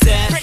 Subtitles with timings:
[0.00, 0.33] Dead.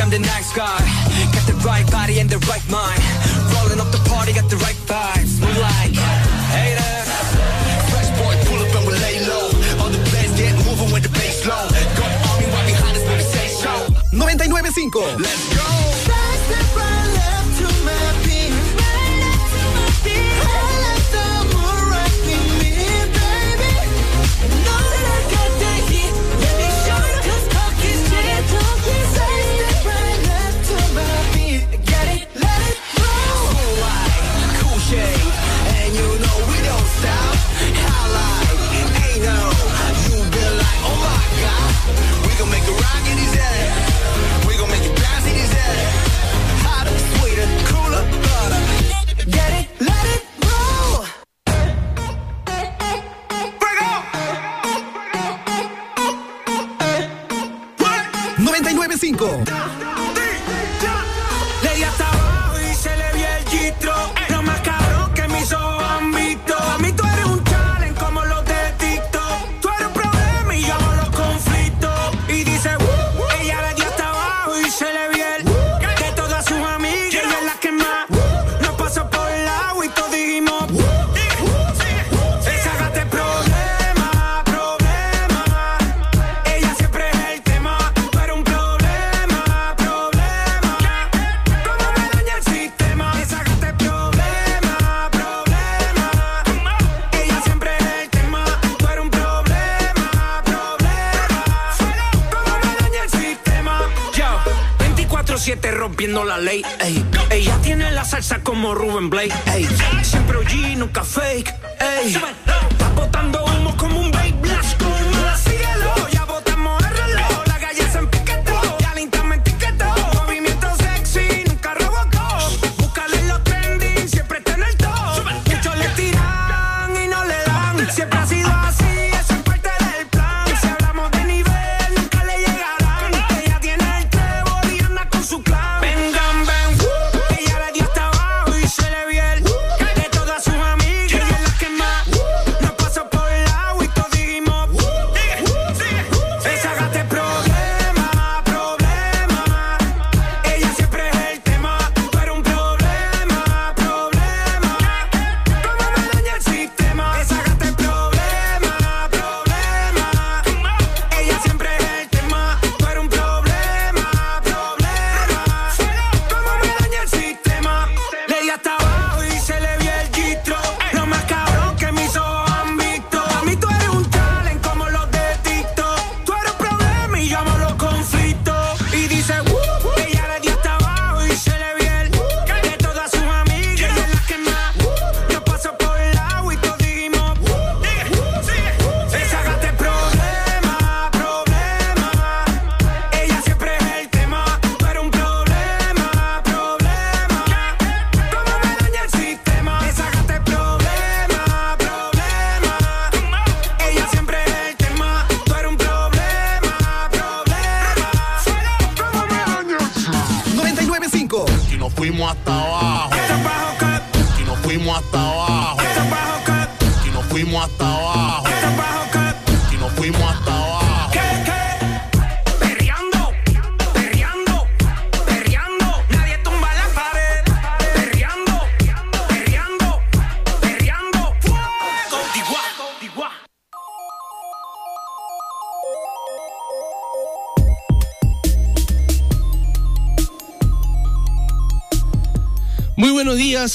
[0.00, 0.80] I'm the night sky.
[1.32, 3.02] Got the right body and the right mind.
[3.52, 5.36] Rolling up the party, got the right vibes.
[5.40, 5.92] We like
[6.56, 7.08] haters.
[7.92, 9.46] Fresh boy, pull up and we lay low.
[9.80, 11.68] All the bands get moving with the bass low.
[11.96, 13.78] Go army right behind us when we say show.
[14.16, 15.20] 99.5.
[15.20, 15.79] Let's go.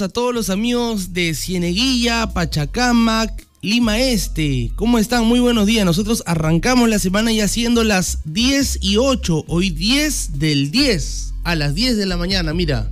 [0.01, 4.71] a todos los amigos de Cieneguilla, Pachacamac, Lima Este.
[4.75, 5.25] ¿Cómo están?
[5.25, 5.85] Muy buenos días.
[5.85, 9.45] Nosotros arrancamos la semana ya siendo las 10 y 8.
[9.47, 12.91] Hoy 10 del 10 a las 10 de la mañana, mira.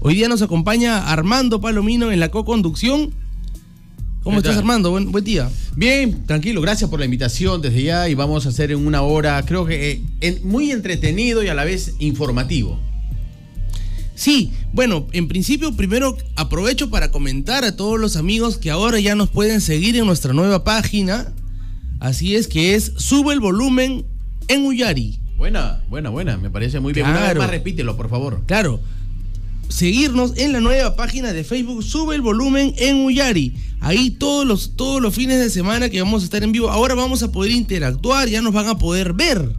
[0.00, 3.12] Hoy día nos acompaña Armando Palomino en la co-conducción.
[4.22, 4.90] ¿Cómo estás Armando?
[4.90, 5.48] Buen, día.
[5.76, 9.42] Bien, tranquilo, gracias por la invitación desde ya y vamos a hacer en una hora,
[9.46, 12.78] creo que eh, muy entretenido y a la vez informativo.
[14.20, 19.14] Sí, bueno, en principio primero aprovecho para comentar a todos los amigos que ahora ya
[19.14, 21.32] nos pueden seguir en nuestra nueva página.
[22.00, 24.04] Así es que es Sube el volumen
[24.48, 25.18] en Uyari.
[25.38, 27.06] Buena, buena, buena, me parece muy bien.
[27.06, 27.40] Una vez Claro.
[27.40, 28.42] más repítelo, por favor.
[28.44, 28.82] Claro,
[29.70, 33.54] seguirnos en la nueva página de Facebook Sube el volumen en Uyari.
[33.80, 36.68] Ahí todos los, todos los fines de semana que vamos a estar en vivo.
[36.68, 39.56] Ahora vamos a poder interactuar, ya nos van a poder ver.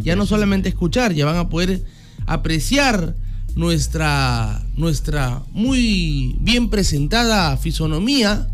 [0.00, 1.82] Ya no solamente escuchar, ya van a poder
[2.26, 3.16] apreciar
[3.54, 8.48] nuestra, nuestra muy bien presentada fisonomía.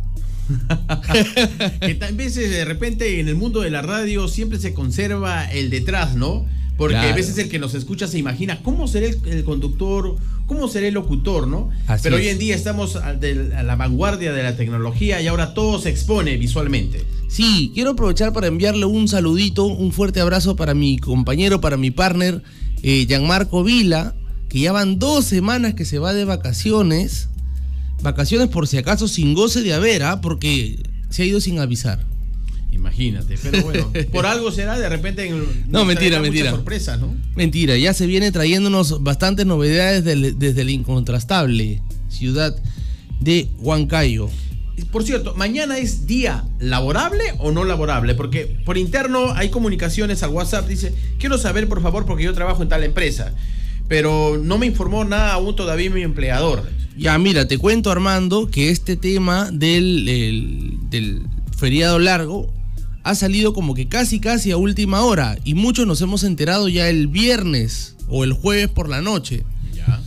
[1.81, 5.70] que tal veces de repente en el mundo de la radio siempre se conserva el
[5.70, 6.44] detrás, ¿no?
[6.76, 10.17] Porque a veces el que nos escucha se imagina cómo será el, el conductor,
[10.47, 11.69] cómo será el locutor, ¿no?
[11.87, 12.23] Así Pero es.
[12.23, 15.91] hoy en día estamos a, a la vanguardia de la tecnología y ahora todo se
[15.91, 17.05] expone visualmente.
[17.29, 21.91] Sí, quiero aprovechar para enviarle un saludito, un fuerte abrazo para mi compañero, para mi
[21.91, 22.43] partner,
[22.82, 24.14] eh, Gianmarco Vila,
[24.50, 27.29] que ya van dos semanas que se va de vacaciones.
[28.02, 30.20] Vacaciones por si acaso sin goce de haber, ¿ah?
[30.20, 32.05] porque se ha ido sin avisar.
[32.73, 36.50] Imagínate, pero bueno, por algo será, de repente en- No, mentira, mentira.
[36.50, 37.14] sorpresas, ¿no?
[37.37, 42.56] Mentira, ya se viene trayéndonos bastantes novedades del- desde la incontrastable ciudad
[43.20, 44.31] de Huancayo.
[44.93, 50.31] Por cierto, mañana es día laborable o no laborable, porque por interno hay comunicaciones al
[50.31, 53.35] WhatsApp, dice, quiero saber por favor porque yo trabajo en tal empresa,
[53.90, 56.70] pero no me informó nada aún todavía mi empleador.
[56.96, 61.22] Ya, mira, te cuento Armando que este tema del, el- del
[61.56, 62.52] feriado largo
[63.02, 66.88] ha salido como que casi casi a última hora y muchos nos hemos enterado ya
[66.88, 69.42] el viernes o el jueves por la noche.
[69.75, 70.00] Ya.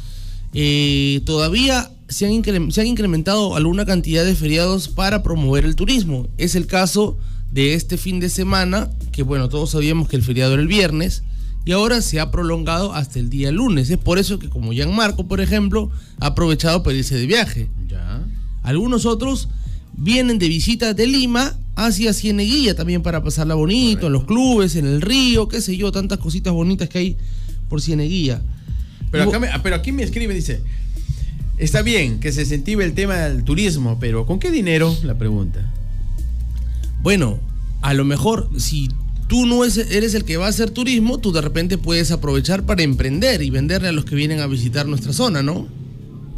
[0.53, 6.27] Eh, todavía se han, se han incrementado alguna cantidad de feriados para promover el turismo.
[6.37, 7.17] Es el caso
[7.51, 11.23] de este fin de semana, que bueno, todos sabíamos que el feriado era el viernes,
[11.65, 13.89] y ahora se ha prolongado hasta el día lunes.
[13.89, 15.89] Es por eso que como Gianmarco, por ejemplo,
[16.19, 17.69] ha aprovechado para irse de viaje.
[17.87, 18.21] Ya.
[18.63, 19.49] Algunos otros
[19.95, 24.85] vienen de visita de Lima hacia Cieneguilla también para pasarla bonito, en los clubes, en
[24.85, 27.17] el río, qué sé yo, tantas cositas bonitas que hay
[27.69, 28.41] por Cieneguilla.
[29.11, 30.61] Pero, acá me- ah, pero aquí me escribe, dice,
[31.57, 34.95] está bien que se incentive el tema del turismo, pero ¿con qué dinero?
[35.03, 35.71] La pregunta.
[37.01, 37.39] Bueno,
[37.81, 38.89] a lo mejor si
[39.33, 42.67] tú no es- eres el que va a hacer turismo, tú de repente puedes aprovechar
[42.67, 45.67] para emprender y venderle a los que vienen a visitar nuestra zona, ¿no?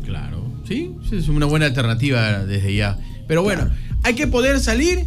[0.06, 2.98] Claro, sí, es una buena alternativa desde ya.
[3.28, 3.70] Pero bueno,
[4.04, 5.04] hay que poder salir,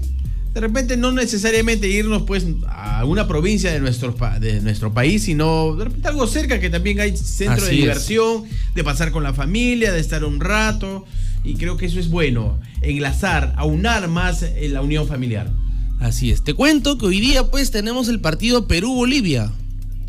[0.52, 5.74] de repente no necesariamente irnos pues a una provincia de nuestro, de nuestro país, sino
[5.74, 7.76] de repente algo cerca que también hay centro de es.
[7.78, 8.42] diversión,
[8.74, 11.06] de pasar con la familia, de estar un rato.
[11.42, 15.50] Y creo que eso es bueno, enlazar, aunar más eh, la unión familiar.
[16.00, 16.42] Así es.
[16.42, 19.52] Te cuento que hoy día pues tenemos el partido Perú-Bolivia.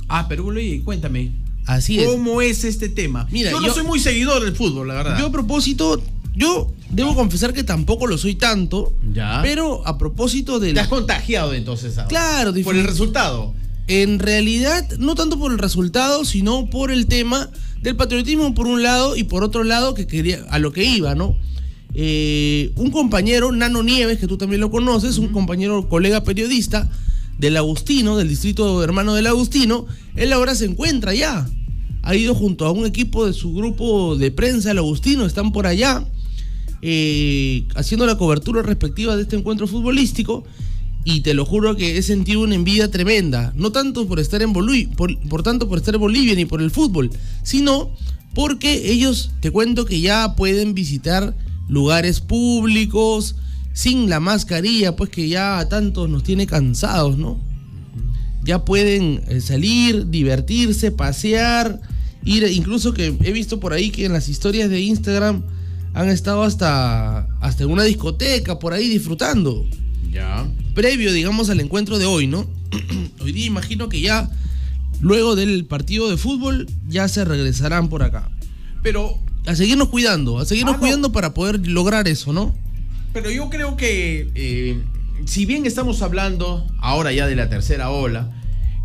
[0.07, 1.31] Ah, pero Luis, cuéntame.
[1.65, 2.07] Así es.
[2.07, 3.27] ¿Cómo es este tema?
[3.31, 5.19] Mira, yo no yo- soy muy seguidor del fútbol, la verdad.
[5.19, 6.01] Yo a propósito,
[6.36, 9.39] yo debo confesar que tampoco lo soy tanto, Ya.
[9.44, 10.74] pero a propósito del...
[10.74, 12.07] Te has contagiado entonces ahora.
[12.09, 13.53] Claro, Por el resultado.
[13.88, 17.50] En realidad, no tanto por el resultado, sino por el tema
[17.81, 21.15] del patriotismo por un lado y por otro lado que quería a lo que iba,
[21.15, 21.36] ¿no?
[21.93, 26.89] Eh, un compañero, Nano Nieves, que tú también lo conoces, un compañero, colega periodista
[27.38, 31.48] del Agustino, del distrito hermano del Agustino, él ahora se encuentra allá.
[32.01, 35.67] Ha ido junto a un equipo de su grupo de prensa, el Agustino, están por
[35.67, 36.05] allá
[36.81, 40.43] eh, haciendo la cobertura respectiva de este encuentro futbolístico
[41.03, 44.53] y te lo juro que he sentido una envidia tremenda, no tanto por estar en
[44.53, 47.10] Bolivia, por, por tanto por estar en Bolivia ni por el fútbol,
[47.43, 47.89] sino
[48.34, 51.36] porque ellos te cuento que ya pueden visitar
[51.69, 53.35] lugares públicos
[53.73, 57.39] sin la mascarilla, pues que ya a tantos nos tiene cansados, ¿no?
[58.43, 61.79] Ya pueden eh, salir, divertirse, pasear,
[62.25, 65.43] ir, incluso que he visto por ahí que en las historias de Instagram
[65.93, 69.65] han estado hasta, hasta en una discoteca por ahí disfrutando
[70.11, 70.47] Ya.
[70.73, 72.47] previo, digamos, al encuentro de hoy, ¿no?
[73.21, 74.29] hoy día imagino que ya,
[75.01, 78.29] luego del partido de fútbol, ya se regresarán por acá.
[78.83, 80.81] Pero, A seguirnos cuidando, a seguirnos Ah, no.
[80.81, 82.55] cuidando para poder lograr eso, ¿no?
[83.12, 84.77] pero yo creo que, eh,
[85.25, 88.29] si bien estamos hablando ahora ya de la tercera ola,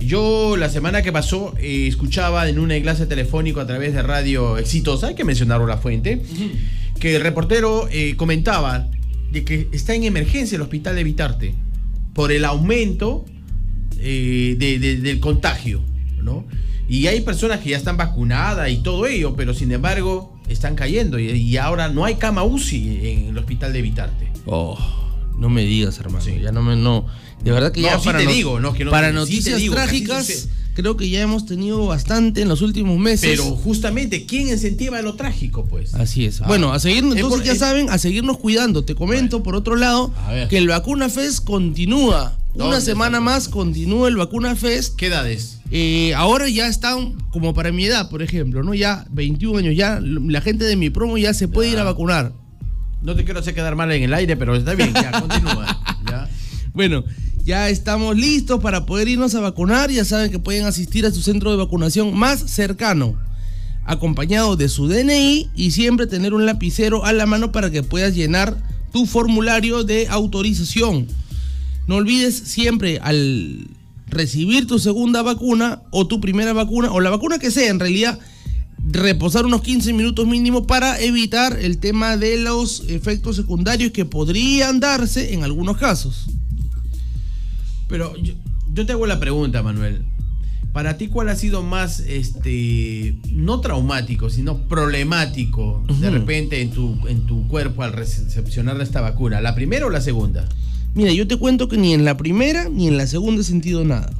[0.00, 4.56] yo la semana que pasó eh, escuchaba en un enlace telefónico a través de Radio
[4.56, 6.22] Exitosa, hay que mencionar la fuente,
[6.98, 8.88] que el reportero eh, comentaba
[9.30, 11.54] de que está en emergencia el hospital de Vitarte
[12.14, 13.26] por el aumento
[13.98, 15.82] eh, de- de- del contagio,
[16.22, 16.46] ¿no?
[16.88, 21.18] Y hay personas que ya están vacunadas y todo ello, pero sin embargo están cayendo
[21.18, 24.32] y, y ahora no hay cama UCI en el hospital de Vitarte.
[24.46, 24.78] Oh,
[25.38, 26.24] no me digas, hermano.
[26.24, 26.38] Sí.
[26.42, 26.76] Ya no me.
[26.76, 27.06] No.
[27.42, 29.14] De verdad que No, ya sí para, te no- digo, no, que no para sí
[29.14, 33.30] noticias digo así trágicas, creo que ya hemos tenido bastante en los últimos meses.
[33.40, 35.94] Pero justamente, ¿quién incentiva lo trágico, pues?
[35.94, 36.40] Así es.
[36.40, 36.44] Ah.
[36.46, 38.84] Bueno, a seguir, Es entonces por- ya es- saben, a seguirnos cuidando.
[38.84, 40.12] Te comento, por otro lado,
[40.48, 42.36] que el Vacuna Fest continúa.
[42.54, 43.20] Una ¿Dónde semana está?
[43.24, 44.94] más continúa el Vacuna Fest.
[44.96, 45.58] ¿Qué edades?
[45.72, 48.74] Eh, ahora ya están, como para mi edad, por ejemplo, ¿no?
[48.74, 51.74] Ya 21 años, ya la gente de mi promo ya se puede Ya.
[51.74, 52.32] ir a vacunar.
[53.02, 55.66] No te quiero hacer quedar mal en el aire, pero está bien, ya, continúa.
[56.08, 56.28] ¿ya?
[56.72, 57.02] Bueno,
[57.44, 59.90] ya estamos listos para poder irnos a vacunar.
[59.90, 63.18] Ya saben que pueden asistir a su centro de vacunación más cercano,
[63.84, 68.14] acompañado de su DNI y siempre tener un lapicero a la mano para que puedas
[68.14, 68.56] llenar
[68.92, 71.08] tu formulario de autorización.
[71.86, 73.66] No olvides siempre al
[74.08, 78.18] recibir tu segunda vacuna o tu primera vacuna o la vacuna que sea en realidad
[78.90, 84.80] reposar unos 15 minutos mínimo para evitar el tema de los efectos secundarios que podrían
[84.80, 86.26] darse en algunos casos.
[87.88, 88.34] Pero yo,
[88.72, 90.04] yo te hago la pregunta, Manuel.
[90.72, 96.98] Para ti, ¿cuál ha sido más, este, no traumático, sino problemático de repente en tu,
[97.06, 99.40] en tu cuerpo al recepcionar esta vacuna?
[99.40, 100.48] ¿La primera o la segunda?
[100.94, 103.84] Mira, yo te cuento que ni en la primera ni en la segunda he sentido
[103.84, 104.12] nada.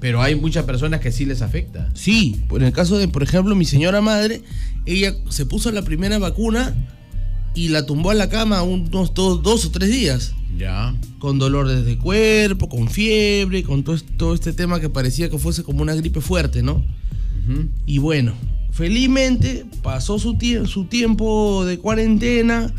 [0.00, 1.88] Pero hay muchas personas que sí les afecta.
[1.94, 4.42] Sí, en el caso de, por ejemplo, mi señora madre,
[4.84, 6.74] ella se puso la primera vacuna
[7.54, 10.34] y la tumbó a la cama unos dos, dos o tres días.
[10.58, 10.94] Ya.
[11.18, 15.38] Con dolores de cuerpo, con fiebre, con todo, est- todo este tema que parecía que
[15.38, 16.84] fuese como una gripe fuerte, ¿no?
[17.86, 18.34] Y bueno,
[18.70, 22.72] felizmente pasó su, tie- su tiempo de cuarentena,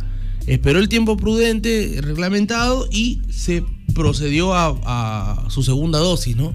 [0.47, 6.53] esperó el tiempo prudente, reglamentado y se procedió a, a su segunda dosis, ¿no?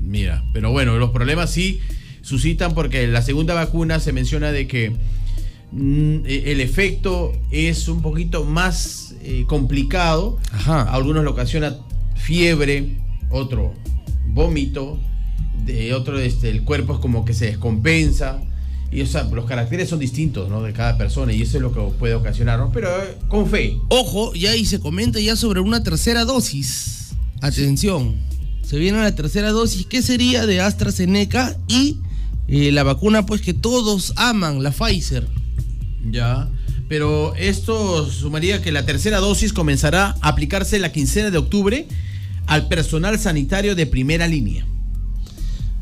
[0.00, 1.80] Mira, pero bueno, los problemas sí
[2.22, 4.90] suscitan porque la segunda vacuna se menciona de que
[5.72, 10.38] mm, e- el efecto es un poquito más eh, complicado.
[10.50, 10.82] Ajá.
[10.82, 11.76] A algunos le ocasiona
[12.16, 12.96] fiebre,
[13.30, 13.74] otro
[14.28, 14.98] vómito,
[15.64, 18.42] de otro este, el cuerpo es como que se descompensa.
[18.92, 20.62] Y o sea, los caracteres son distintos, ¿no?
[20.62, 23.78] De cada persona y eso es lo que puede ocasionarnos, pero eh, con fe.
[23.88, 27.14] Ojo, ya y se comenta ya sobre una tercera dosis.
[27.40, 28.16] Atención,
[28.62, 31.98] se viene la tercera dosis, que sería de AstraZeneca y
[32.48, 35.26] eh, la vacuna pues que todos aman, la Pfizer.
[36.10, 36.50] Ya.
[36.88, 41.88] Pero esto sumaría que la tercera dosis comenzará a aplicarse la quincena de octubre
[42.46, 44.66] al personal sanitario de primera línea.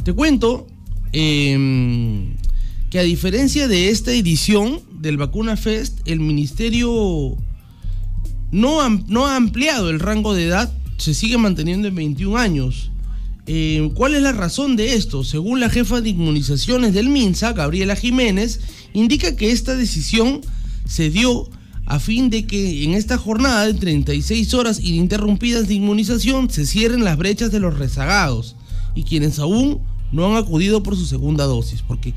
[0.05, 0.69] Te cuento
[1.13, 2.37] em,
[2.91, 7.37] que a diferencia de esta edición del Vacuna Fest, el ministerio
[8.51, 12.91] no, ha ampliado el rango de edad, se sigue manteniendo en 21 años.
[13.47, 15.23] Eh, ¿Cuál es la razón de esto?
[15.23, 18.61] Según la jefa de inmunizaciones del MINSA, Gabriela Jiménez,
[18.93, 20.41] indica que esta decisión
[20.85, 21.49] se dio
[21.87, 27.05] a fin de que en esta jornada de 36 horas ininterrumpidas de inmunización se cierren
[27.05, 28.57] las brechas de los rezagados
[28.95, 29.81] y quienes aún
[30.13, 32.15] no han acudido por su segunda dosis, porque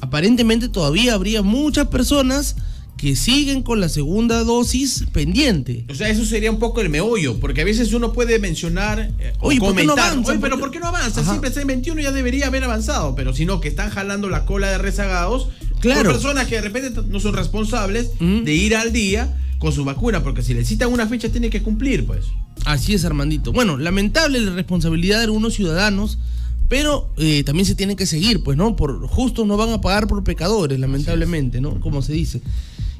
[0.00, 2.56] aparentemente todavía habría muchas personas
[2.96, 5.84] que siguen con la segunda dosis pendiente.
[5.90, 9.34] O sea, eso sería un poco el meollo, porque a veces uno puede mencionar eh,
[9.40, 10.30] Oye, ¿por qué no comentar, avanza?
[10.30, 11.20] "Oye, pero ¿Por ¿por qué- no avanza?
[11.20, 11.30] Ajá.
[11.30, 14.70] Siempre está en 21 ya debería haber avanzado, pero sino que están jalando la cola
[14.70, 15.48] de rezagados
[15.80, 16.04] Claro.
[16.04, 20.22] por personas que de repente no son responsables de ir al día con su vacuna,
[20.22, 22.24] porque si le citan una fecha tiene que cumplir, pues.
[22.64, 23.52] Así es, Armandito.
[23.52, 26.18] Bueno, lamentable la responsabilidad de algunos ciudadanos,
[26.68, 28.76] pero eh, también se tiene que seguir, pues, ¿no?
[28.76, 31.80] Por justos no van a pagar por pecadores, lamentablemente, ¿no?
[31.80, 32.40] Como se dice.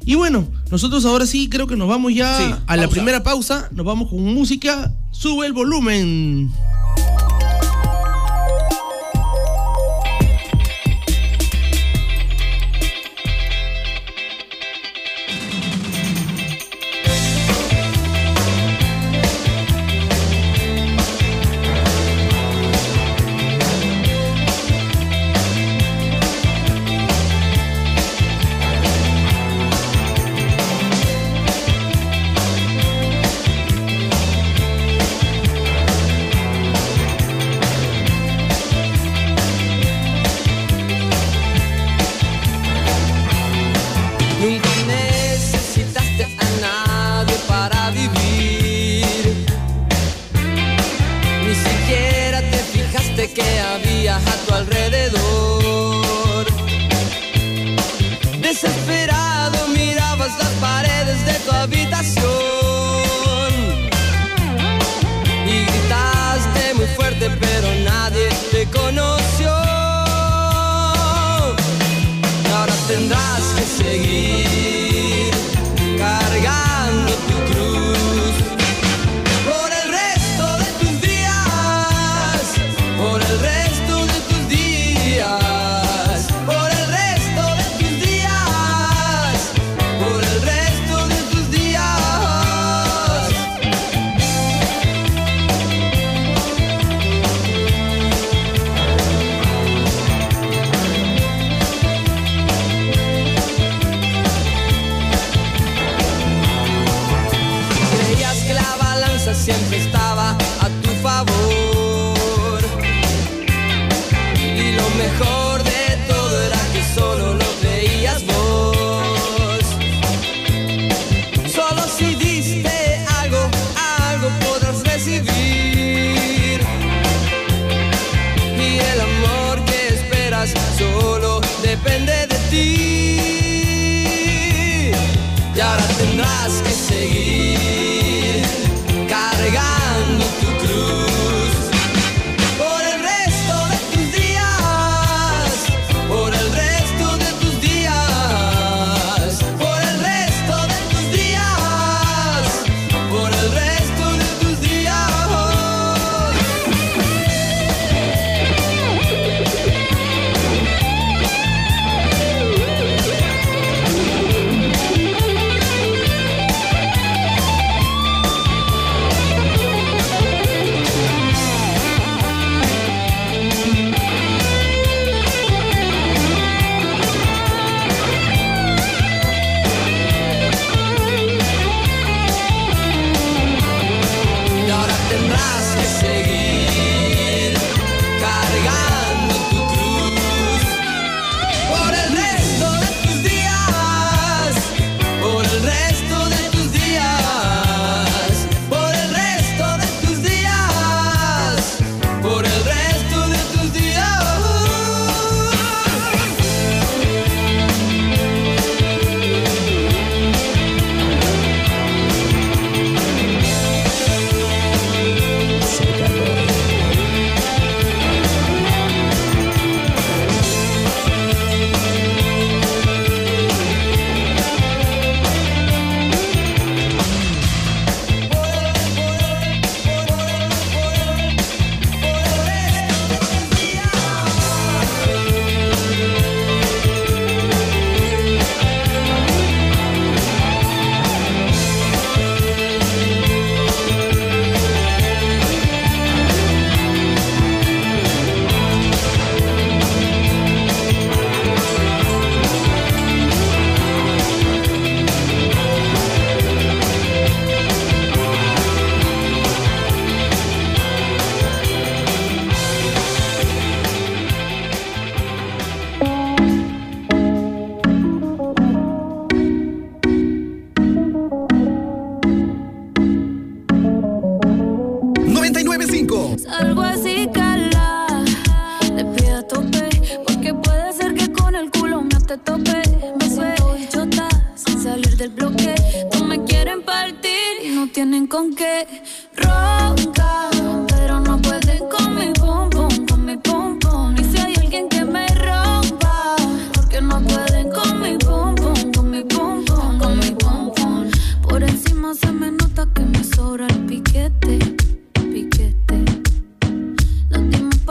[0.05, 3.69] Y bueno, nosotros ahora sí creo que nos vamos ya Sí, a la primera pausa,
[3.73, 6.49] nos vamos con música, sube el volumen.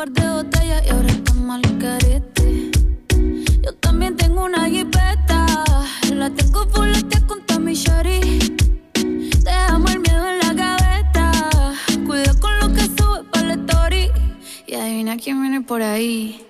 [0.07, 2.71] par de botellas y ahora estamos al carete.
[3.63, 5.47] Yo también tengo una guipeta,
[6.13, 8.39] la tengo fulete con Tommy Shari.
[9.45, 11.73] Te amo el miedo en la gaveta,
[12.07, 14.11] cuida con lo que sube para la story.
[14.67, 16.41] Y adivina quién viene por ahí.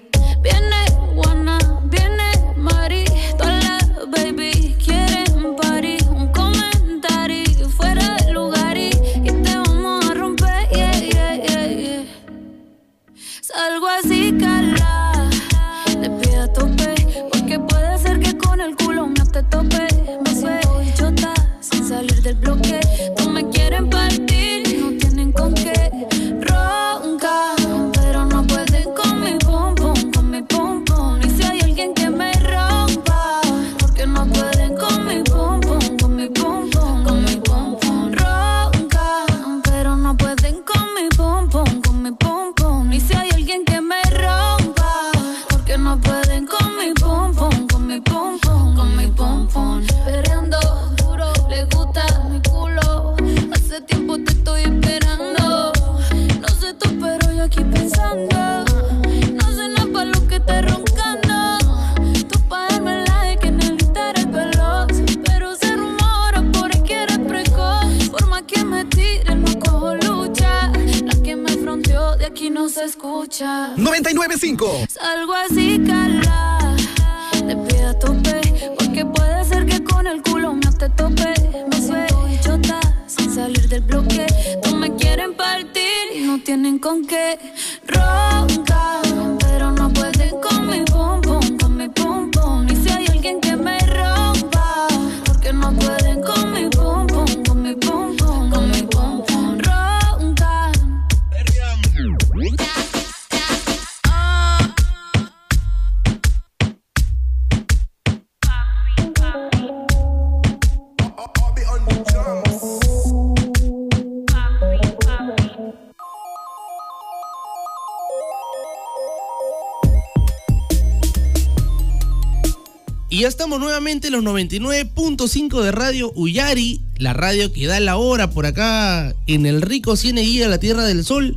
[123.26, 128.30] Ya estamos nuevamente en los 99.5 de Radio Uyari, la radio que da la hora
[128.30, 131.36] por acá en el rico Cieneguía, la Tierra del Sol.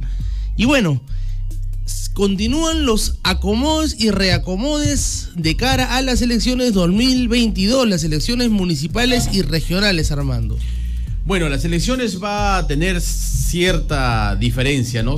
[0.56, 1.02] Y bueno,
[2.14, 9.42] continúan los acomodes y reacomodes de cara a las elecciones 2022, las elecciones municipales y
[9.42, 10.60] regionales, Armando.
[11.26, 15.18] Bueno, las elecciones va a tener cierta diferencia, ¿no?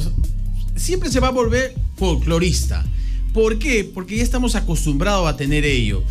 [0.78, 2.86] Siempre se va a volver folclorista.
[3.34, 3.84] ¿Por qué?
[3.84, 6.02] Porque ya estamos acostumbrados a tener ello.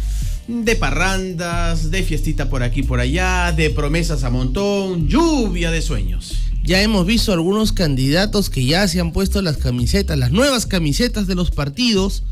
[0.51, 6.39] De parrandas, de fiestita por aquí por allá, de promesas a montón, lluvia de sueños.
[6.65, 11.29] Ya hemos visto algunos candidatos que ya se han puesto las camisetas, las nuevas camisetas
[11.29, 12.25] de los partidos.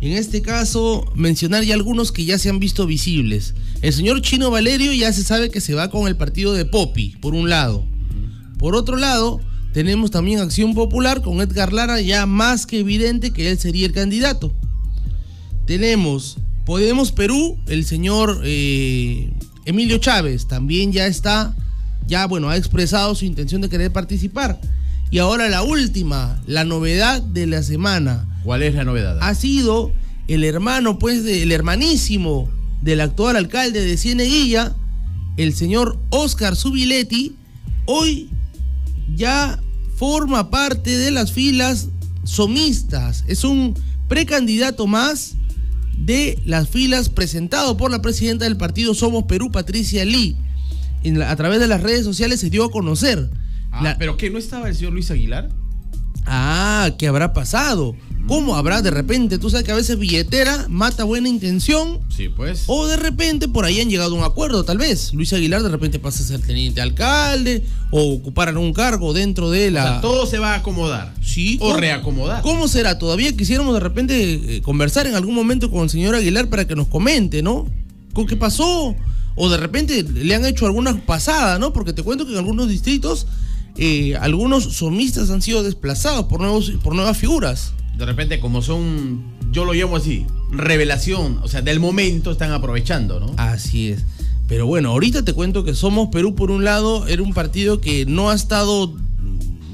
[0.00, 3.54] En este caso, mencionar ya algunos que ya se han visto visibles.
[3.82, 7.16] El señor Chino Valerio ya se sabe que se va con el partido de Popi,
[7.20, 7.84] por un lado.
[8.58, 9.42] Por otro lado,
[9.74, 13.92] tenemos también Acción Popular con Edgar Lara, ya más que evidente que él sería el
[13.92, 14.54] candidato.
[15.66, 19.32] Tenemos Podemos Perú, el señor eh,
[19.64, 21.56] Emilio Chávez, también ya está,
[22.06, 24.60] ya bueno, ha expresado su intención de querer participar.
[25.10, 29.18] Y ahora la última, la novedad de la semana, ¿Cuál es la novedad?
[29.20, 29.92] ha sido
[30.28, 32.48] el hermano, pues, del hermanísimo
[32.80, 34.74] del actual alcalde de Cieneguilla,
[35.36, 37.36] el señor Oscar Subiletti,
[37.86, 38.30] hoy
[39.14, 39.60] ya
[39.96, 41.88] forma parte de las filas
[42.24, 43.24] somistas.
[43.28, 43.74] Es un
[44.08, 45.34] precandidato más
[45.96, 50.36] de las filas presentado por la presidenta del partido Somos Perú, Patricia Lee.
[51.04, 53.30] En la- a través de las redes sociales se dio a conocer.
[53.70, 54.30] Ah, la- ¿Pero qué?
[54.30, 55.48] ¿No estaba el señor Luis Aguilar?
[56.26, 57.96] Ah, ¿qué habrá pasado?
[58.28, 59.38] ¿Cómo habrá de repente?
[59.38, 62.00] Tú sabes que a veces billetera mata buena intención.
[62.08, 62.64] Sí, pues.
[62.68, 65.12] O de repente por ahí han llegado a un acuerdo, tal vez.
[65.12, 69.68] Luis Aguilar de repente pasa a ser teniente alcalde o ocupar algún cargo dentro de
[69.68, 69.82] O la.
[69.84, 71.14] sea, todo se va a acomodar.
[71.20, 72.42] Sí, O ¿cómo- reacomodar.
[72.42, 72.98] ¿Cómo será?
[72.98, 76.76] Todavía quisiéramos de repente eh, conversar en algún momento con el señor Aguilar para que
[76.76, 77.66] nos comente, ¿no?
[78.14, 78.94] ¿Con qué pasó?
[79.34, 81.72] O de repente le han hecho alguna pasada, ¿no?
[81.72, 83.26] Porque te cuento que en algunos distritos
[83.76, 87.72] eh, algunos somistas han sido desplazados por, nuevos, por nuevas figuras.
[87.96, 93.20] De repente, como son, yo lo llamo así, revelación, o sea, del momento están aprovechando,
[93.20, 93.34] ¿no?
[93.36, 94.04] Así es.
[94.48, 98.04] Pero bueno, ahorita te cuento que Somos Perú, por un lado, era un partido que
[98.06, 98.94] no ha estado.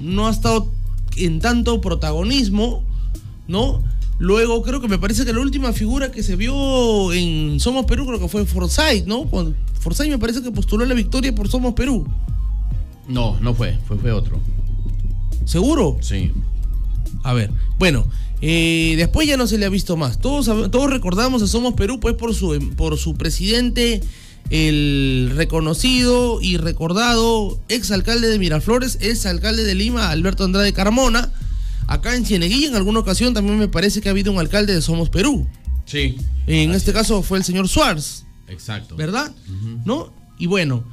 [0.00, 0.70] No ha estado
[1.16, 2.84] en tanto protagonismo,
[3.48, 3.82] ¿no?
[4.18, 8.06] Luego creo que me parece que la última figura que se vio en Somos Perú
[8.06, 9.28] creo que fue Forsyth, ¿no?
[9.80, 12.06] Forsyth me parece que postuló la victoria por Somos Perú.
[13.08, 14.40] No, no fue, fue, fue otro.
[15.44, 15.98] ¿Seguro?
[16.00, 16.32] Sí.
[17.22, 18.06] A ver, bueno,
[18.40, 20.20] eh, después ya no se le ha visto más.
[20.20, 24.00] Todos, todos recordamos a Somos Perú, pues por su, por su presidente,
[24.50, 31.32] el reconocido y recordado exalcalde de Miraflores, exalcalde de Lima, Alberto Andrade Carmona.
[31.86, 34.82] Acá en Cieneguilla, en alguna ocasión también me parece que ha habido un alcalde de
[34.82, 35.46] Somos Perú.
[35.86, 36.16] Sí.
[36.46, 38.24] En este caso fue el señor Suárez.
[38.48, 38.96] Exacto.
[38.96, 39.32] ¿verdad?
[39.84, 40.12] ¿No?
[40.38, 40.84] Y bueno,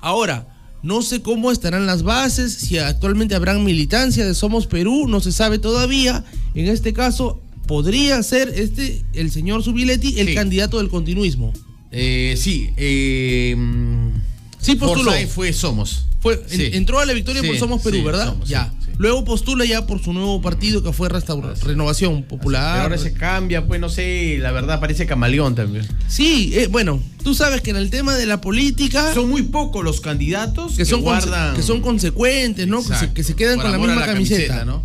[0.00, 0.51] ahora,
[0.82, 5.32] no sé cómo estarán las bases, si actualmente habrán militancia de Somos Perú, no se
[5.32, 6.24] sabe todavía.
[6.54, 10.34] En este caso, podría ser este, el señor Subiletti, el Sí.
[10.34, 11.52] candidato del continuismo.
[11.90, 13.56] Eh, sí, eh,
[14.60, 15.10] Sí, postuló.
[15.10, 16.06] Forsyth fue Somos.
[16.20, 16.70] Fue, Sí.
[16.72, 18.26] entró a la victoria Sí, por Somos Perú, ¿verdad?
[18.26, 18.72] Somos, ya.
[19.02, 22.82] Luego postula ya por su nuevo partido que fue Restaura- Renovación Pero Popular.
[22.82, 25.84] ahora se cambia, pues no sé, la verdad parece camaleón también.
[26.06, 29.12] Sí, eh, bueno, tú sabes que en el tema de la política...
[29.12, 31.56] Son muy pocos los candidatos que son, guardan.
[31.56, 32.78] que son consecuentes, ¿no?
[32.78, 34.64] Que se, Exacto, que se quedan por con la misma camiseta.
[34.64, 34.84] ¿no?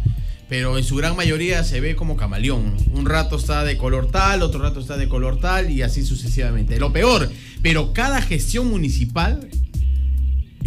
[0.50, 2.76] Pero en su gran mayoría se ve como camaleón.
[2.94, 6.80] Un rato está de color tal, otro rato está de color tal y así sucesivamente.
[6.80, 7.30] Lo peor,
[7.62, 9.48] pero cada gestión municipal,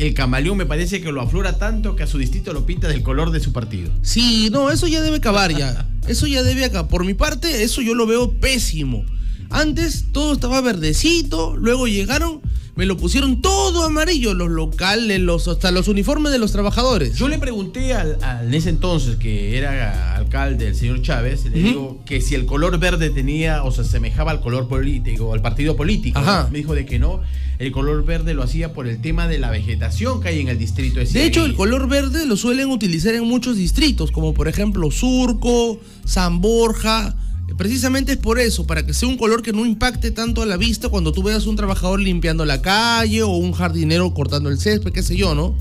[0.07, 3.03] el camaleón me parece que lo aflora tanto que a su distrito lo pinta del
[3.03, 3.91] color de su partido.
[4.03, 5.87] Sí, no, eso ya debe acabar ya.
[6.09, 6.89] Eso ya debe acabar.
[6.89, 9.05] Por mi parte, eso yo lo veo pésimo.
[9.51, 12.41] Antes todo estaba verdecito, luego llegaron,
[12.77, 17.15] me lo pusieron todo amarillo, los locales, los, hasta los uniformes de los trabajadores.
[17.17, 21.51] Yo le pregunté al, al- en ese entonces, que era alcalde, el señor Chávez, le
[21.63, 25.77] digo que si el color verde tenía o se asemejaba al color político, al partido
[25.77, 26.19] político.
[26.19, 26.49] Ajá.
[26.51, 27.21] Me dijo de que no,
[27.61, 30.59] el color verde lo hacía por el tema de la vegetación que hay en el
[30.59, 34.49] distrito de De hecho, el color verde lo suelen utilizar en muchos distritos, como por
[34.49, 37.15] ejemplo Surco, San Borja.
[37.59, 40.57] Precisamente es por eso, para que sea un color que no impacte tanto a la
[40.57, 44.91] vista cuando tú veas un trabajador limpiando la calle o un jardinero cortando el césped,
[44.91, 45.55] qué sé yo, ¿no?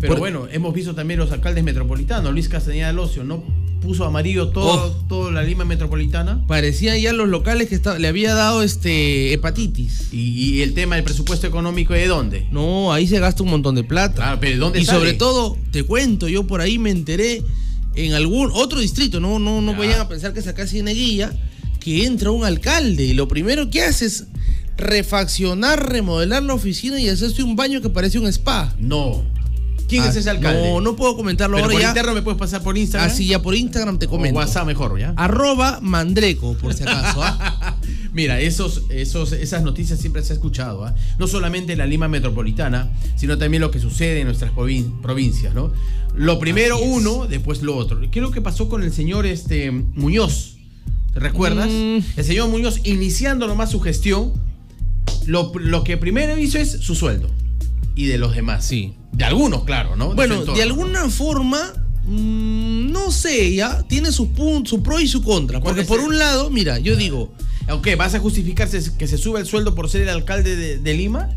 [0.00, 2.32] Pero bueno, hemos visto también los alcaldes metropolitanos.
[2.32, 3.44] Luis Castañeda del Ocio, ¿no?
[3.84, 5.06] Puso amarillo todo, Oh.
[5.08, 6.44] toda la Lima metropolitana.
[6.46, 10.08] Parecían ya los locales que le había dado este hepatitis.
[10.12, 10.18] Y,
[10.56, 12.46] y el tema del presupuesto económico, ¿de dónde?
[12.50, 14.14] No, ahí se gasta un montón de plata.
[14.16, 14.98] Claro, pero ¿de dónde y sale?
[14.98, 17.42] sobre todo, te cuento, yo por ahí me enteré
[17.94, 19.78] en algún otro distrito, no, no, no Ya.
[19.78, 21.32] vayan a pensar que es acá Cieneguilla,
[21.78, 24.24] que entra un alcalde y lo primero que hace es
[24.78, 28.74] refaccionar, remodelar la oficina y hacerse un baño que parece un spa.
[28.78, 29.22] No.
[29.88, 30.60] ¿Quién Ah, es ese alcalde?
[30.72, 31.88] No, no puedo comentarlo Pero ahora por ya.
[31.88, 33.10] interno me puedes pasar por Instagram.
[33.10, 34.38] Así ya por Instagram te o comento.
[34.38, 35.12] WhatsApp mejor, ¿ya?
[35.16, 37.22] Arroba Mandreco, por si acaso.
[37.22, 37.76] ¿ah?
[38.12, 40.94] Mira, esos, esos, esas noticias siempre se ha escuchado, ¿ah?
[41.18, 45.54] no solamente en la Lima metropolitana, sino también lo que sucede en nuestras provin- provincias,
[45.54, 45.72] ¿no?
[46.14, 48.00] Lo primero uno, después lo otro.
[48.10, 50.56] ¿Qué es lo que pasó con el señor este, Muñoz?
[51.12, 51.68] ¿Te recuerdas?
[51.68, 51.98] Mm.
[52.16, 54.32] El señor Muñoz, iniciando nomás su gestión,
[55.26, 57.28] lo, lo que primero hizo es su sueldo.
[57.94, 58.64] Y de los demás.
[58.64, 58.94] Sí.
[59.12, 60.14] De algunos, claro, ¿no?
[60.14, 61.60] Bueno, de alguna forma,
[62.04, 64.28] mm, no sé, ya tiene sus
[64.64, 65.60] su pro y su contra.
[65.60, 67.32] ¿Cuál Porque por un lado, mira, yo digo,
[67.66, 70.94] Aunque vas a justificarse que se sube el sueldo por ser el alcalde de, de
[70.94, 71.30] Lima.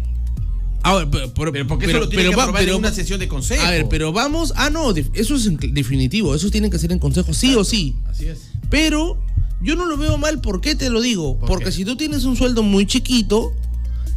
[0.84, 2.80] a ver, pero, pero- Pero porque pero- eso lo tiene pero que aprobar pero- en
[2.80, 3.64] una sesión de consejo.
[3.66, 7.34] A ver, pero vamos, ah no, eso es definitivo, eso tiene que ser en consejo,
[7.34, 7.96] sí o sí.
[8.10, 8.50] Así es.
[8.70, 9.18] Pero
[9.62, 11.38] yo no lo veo mal, ¿por qué te lo digo?
[11.40, 11.72] ¿Por Porque qué?
[11.72, 13.54] si tú tienes un sueldo muy chiquito,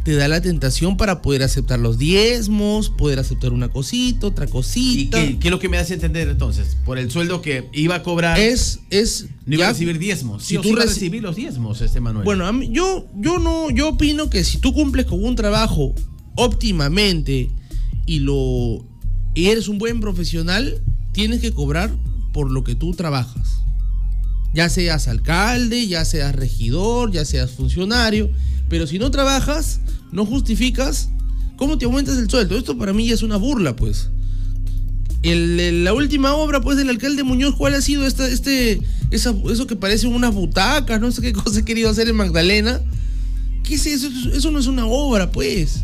[0.03, 4.49] te da la tentación para poder aceptar los diezmos, poder aceptar una cosita, otra ¿Y
[4.49, 5.17] cosita.
[5.19, 6.75] qué, qué es lo que me hace entender entonces?
[6.85, 9.27] Por el sueldo que iba a cobrar, Es, es.
[9.45, 10.43] no iba a recibir diezmos.
[10.43, 12.25] si Si tú reci- recibir los diezmos, este Manuel.
[12.25, 15.93] Bueno, a mí- yo, yo no, yo opino que si tú cumples con un trabajo
[16.35, 17.49] óptimamente
[18.05, 18.85] y lo
[19.33, 20.81] y eres un buen profesional,
[21.13, 21.89] tienes que cobrar
[22.33, 23.61] por lo que tú trabajas.
[24.53, 28.29] Ya seas alcalde, ya seas regidor, ya seas funcionario,
[28.69, 29.79] pero si no trabajas,
[30.11, 31.09] no justificas,
[31.55, 32.57] ¿cómo te aumentas el sueldo?
[32.57, 34.09] Esto para mí ya es una burla, pues.
[35.23, 40.13] La última obra, pues, del alcalde Muñoz, ¿cuál ha sido esta, este, eso que parecen
[40.13, 40.99] unas butacas?
[40.99, 42.81] No sé qué cosa he querido hacer en Magdalena.
[43.63, 43.85] ¿Qué es?
[43.85, 45.81] Eso- Eso no es una obra, pues.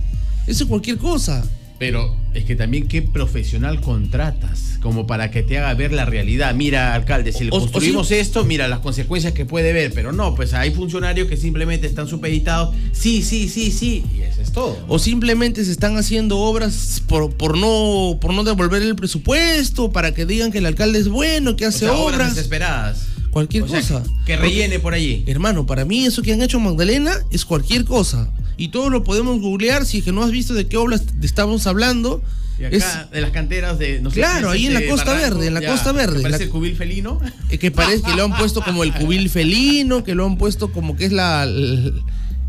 [0.47, 1.43] Eso es cualquier cosa.
[1.79, 6.55] Pero es que también qué profesional contratas como para que te haga ver la realidad.
[6.55, 9.91] Mira, alcalde, si le O- o construimos si- esto, mira las consecuencias que puede ver.
[9.93, 12.73] Pero no, pues hay funcionarios que simplemente están supeditados.
[12.93, 14.03] Sí, sí, sí, sí.
[14.17, 14.77] Y eso es todo.
[14.87, 20.13] O simplemente se están haciendo obras por, por, no, por no devolver el presupuesto, para
[20.13, 22.35] que digan que el alcalde es bueno, que O hace sea, obras obras.
[22.35, 23.07] desesperadas.
[23.29, 24.03] Cualquier O sea, cosa.
[24.25, 25.23] que- rellene por allí.
[25.27, 28.31] Hermano, para mí eso que han hecho en Magdalena es cualquier cosa.
[28.57, 31.67] Y todo lo podemos googlear si es que no has visto de qué obras estamos
[31.67, 32.21] hablando.
[32.59, 34.01] Y acá, Es de las canteras de.
[34.01, 35.35] No sé, Claro, ¿qué es ahí en la este Costa barranco?
[35.35, 37.19] Verde, en la Ya, Costa Verde, que Parece la- el cubil felino.
[37.51, 40.71] eh, que parece que lo han puesto como el cubil felino, que lo han puesto
[40.73, 42.01] como que es la el,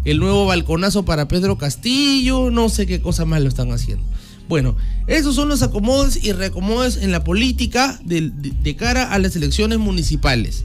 [0.07, 4.03] el nuevo balconazo para Pedro Castillo, no sé qué cosa más lo están haciendo.
[4.49, 4.77] Bueno,
[5.09, 9.37] esos son los acomodos y reacomodos en la política de, de- de cara a las
[9.37, 10.65] elecciones municipales.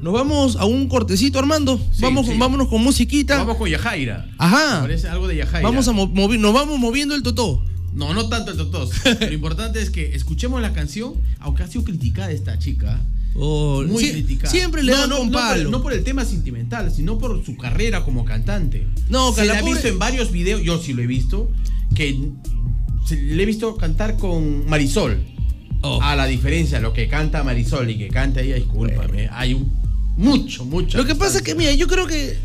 [0.00, 1.78] Nos vamos a un cortecito, Armando.
[1.92, 2.32] Sí, vamos, sí.
[2.38, 3.38] Vámonos con musiquita.
[3.38, 4.30] Vamos con Yajaira.
[4.38, 4.80] Ajá.
[4.80, 5.68] Parece algo de Yajaira.
[5.68, 7.62] Vamos a mo- movi- nos vamos moviendo el totó.
[7.92, 8.90] No, no tanto el totos.
[9.20, 13.00] Lo importante es que escuchemos la canción, aunque ha sido criticada esta chica.
[13.34, 14.50] Oh, Muy criticada.
[14.50, 15.70] Siempre le no, dan no, por, palo.
[15.70, 18.86] no por el tema sentimental, sino por su carrera como cantante.
[19.08, 21.50] No, que se la pobre- visto en varios videos, yo sí lo he visto,
[21.94, 22.18] que
[23.06, 25.20] se- le he visto cantar con Marisol.
[25.82, 26.00] Oh.
[26.02, 29.72] A la diferencia, lo que canta Marisol y que canta ella, discúlpame, hay un,
[30.20, 30.98] mucho, mucho.
[30.98, 32.36] Lo que pasa es que, mira, yo creo que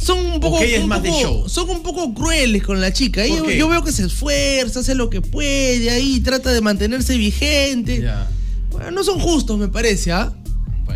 [0.00, 1.48] son un poco, un más de show.
[1.48, 3.22] son un poco crueles con la chica.
[3.22, 3.58] Qué?
[3.58, 8.02] yo veo que se esfuerza, hace lo que puede ahí, trata de mantenerse vigente.
[8.02, 8.28] Ya.
[8.70, 10.32] Bueno, no son justos, me parece, ¿ah?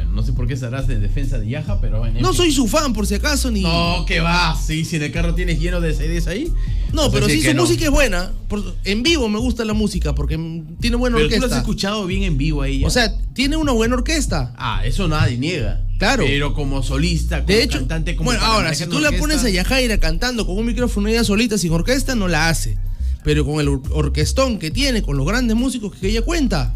[0.09, 2.16] Bueno, no sé por qué estarás de defensa de Yaja, pero bueno.
[2.16, 2.37] en No fin.
[2.38, 3.62] soy su fan, por si acaso, ni.
[3.62, 6.53] No, que va, sí, si en el carro tienes lleno de CDs ahí.
[6.92, 7.62] No, pero sí que su no.
[7.62, 8.33] música es buena.
[8.49, 10.37] Por- en vivo me gusta la música porque
[10.81, 11.59] tiene buena Pero tú lo has orquesta.
[11.59, 12.85] escuchado bien en vivo ahí.
[12.85, 14.55] O sea, tiene una buena orquesta.
[14.57, 15.83] Ah, eso nadie niega.
[15.99, 16.25] Claro.
[16.27, 19.40] Pero como solista, como De hecho, cantante, como bueno, ahora, si tú la pones a
[19.40, 22.79] orquesta, Yajaira cantando con un micrófono ella solita sin orquesta, no la hace.
[23.25, 26.75] Pero con el or- orquestón que tiene, con los grandes músicos que ella cuenta,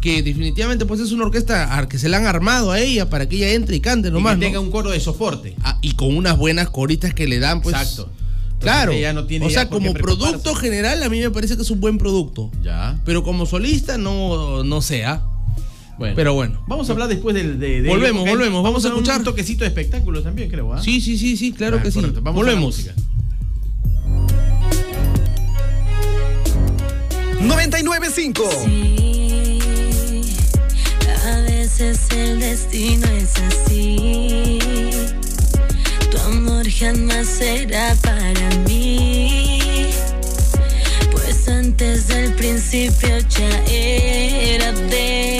[0.00, 3.28] que definitivamente pues es una orquesta a- que se la han armado a ella para
[3.28, 4.34] que ella entre y cante y nomás.
[4.34, 4.46] que ¿no?
[4.46, 5.54] tenga un coro de soporte.
[5.62, 7.74] Ah, y con unas buenas coritas que le dan, pues.
[7.76, 8.10] Exacto.
[8.60, 8.90] Claro.
[8.92, 11.70] Entonces ella no tiene o sea, como producto general, a mí me parece que es
[11.70, 12.50] un buen producto.
[12.62, 12.98] Ya.
[13.04, 14.80] Pero como solista, no, no.
[15.98, 16.14] Bueno.
[16.16, 16.62] Pero bueno.
[16.68, 17.58] Vamos a hablar después del.
[17.58, 19.18] De, de- Volvemos, volvemos, vamos a escuchar.
[19.18, 20.72] un toquecito de espectáculos también, creo.
[20.72, 20.82] ¿ah?
[20.82, 21.98] Sí, sí, sí, sí, claro Ah, que sí.
[22.00, 22.20] correcto.
[22.22, 22.76] Vamos a la Volvemos.
[22.76, 22.94] música.
[27.40, 28.42] 995.
[28.64, 29.07] Sí, a
[31.78, 34.58] veces el destino es así.
[36.10, 39.90] Tu amor jamás será para mí.
[41.12, 45.37] Pues antes del principio ya era demasiado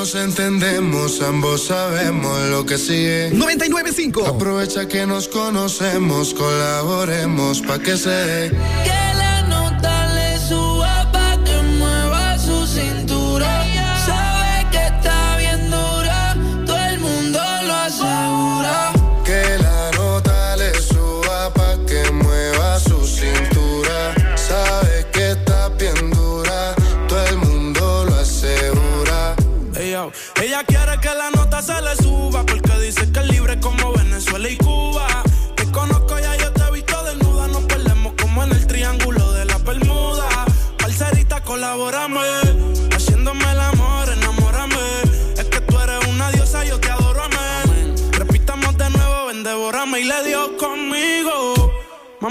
[0.00, 3.32] nos entendemos, ambos sabemos lo que sigue.
[3.34, 4.26] 995.
[4.26, 8.99] Aprovecha que nos conocemos, colaboremos pa' que se dé.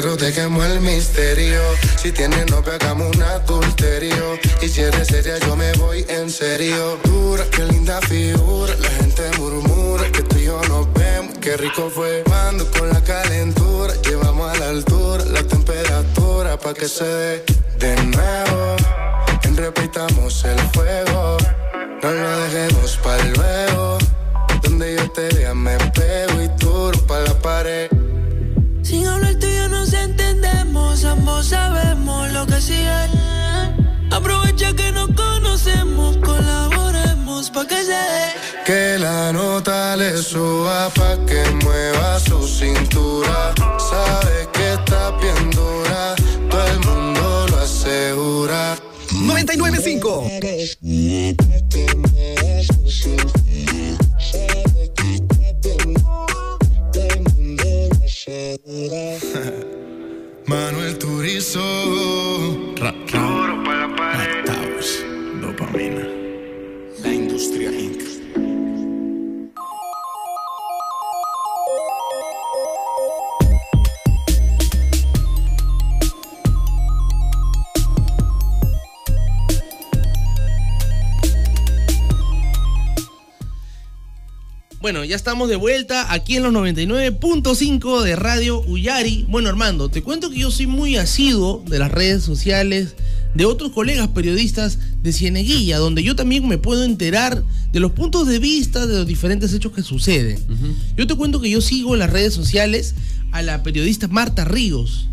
[0.00, 1.60] Dejemos el misterio.
[2.00, 4.38] Si tienes novio, hagamos un adulterio.
[4.62, 6.98] Y si eres seria, yo me voy en serio.
[7.02, 8.74] Dura, qué linda figura.
[8.76, 11.36] La gente murmura que tú y yo nos vemos.
[11.40, 13.92] Qué rico fue cuando con la calentura.
[14.02, 17.27] Llevamos a la altura la temperatura pa' que se
[60.46, 61.97] Manuel Turizo.
[85.08, 89.24] Ya estamos de vuelta aquí en los 99.5 de Radio Uyari.
[89.26, 92.94] Bueno, Armando, te cuento que yo soy muy asiduo de las redes sociales
[93.34, 97.42] de otros colegas periodistas de Cieneguilla, donde yo también me puedo enterar
[97.72, 100.44] de los puntos de vista de los diferentes hechos que suceden.
[100.94, 102.94] Yo te cuento que yo sigo en las redes sociales
[103.32, 105.08] a la periodista Marta Ríos.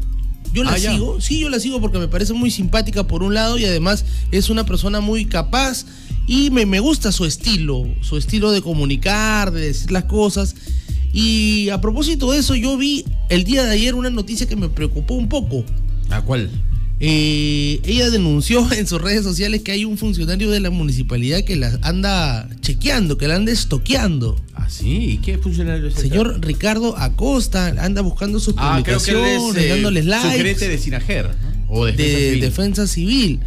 [0.54, 3.34] Yo la Ah, sigo, sí, yo la sigo porque me parece muy simpática por un
[3.34, 5.86] lado y además es una persona muy capaz
[6.28, 10.56] y me, me gusta su estilo, su estilo de comunicar, de decir las cosas.
[11.14, 14.70] Y a propósito de eso, yo vi el día de ayer una noticia que me
[14.70, 15.64] preocupó un poco.
[16.10, 16.50] ¿A cuál?
[17.00, 21.56] Eh, ella denunció en sus redes sociales que hay un funcionario de la municipalidad que
[21.56, 24.40] la anda chequeando, que la anda estoqueando.
[24.54, 25.12] ¿Ah, sí?
[25.12, 25.96] ¿Y qué funcionario es?
[25.96, 30.68] Señor Ricardo Acosta anda buscando sus Ah, creo que él publicaciones, es eh, dándoles likes
[30.68, 31.56] de Sinajer, ¿no?
[31.68, 32.42] O defensa de civil.
[32.42, 33.40] defensa civil.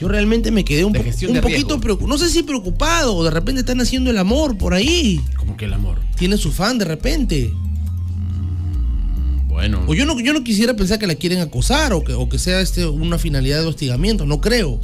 [0.00, 2.08] Yo realmente me quedé un, po- un poquito preocupado.
[2.08, 5.20] No sé si preocupado o de repente están haciendo el amor por ahí.
[5.38, 5.98] Como que el amor.
[6.18, 7.50] Tiene su fan de repente.
[9.56, 9.82] Bueno.
[9.86, 12.38] O yo no, yo no quisiera pensar que la quieren acosar o que, o que
[12.38, 14.26] sea este una finalidad de hostigamiento.
[14.26, 14.78] No creo.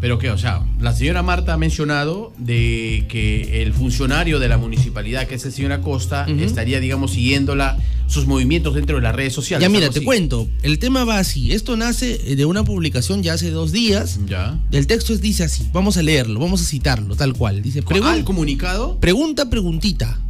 [0.00, 4.58] Pero que, o sea, la señora Marta ha mencionado de que el funcionario de la
[4.58, 9.32] municipalidad, que es el señor Acosta, estaría, digamos, siguiéndola sus movimientos dentro de las redes
[9.32, 9.62] sociales.
[9.66, 10.04] Ya mira, te así.
[10.04, 10.48] cuento.
[10.62, 11.52] El tema va así.
[11.52, 14.18] Esto nace eh, de una publicación ya hace dos días.
[14.26, 14.58] Ya.
[14.72, 15.66] El texto es- dice así.
[15.72, 17.62] Vamos a leerlo, vamos a citarlo, tal cual.
[17.62, 18.98] Dice, pregun- comunicado.
[19.00, 20.20] pregunta, preguntita.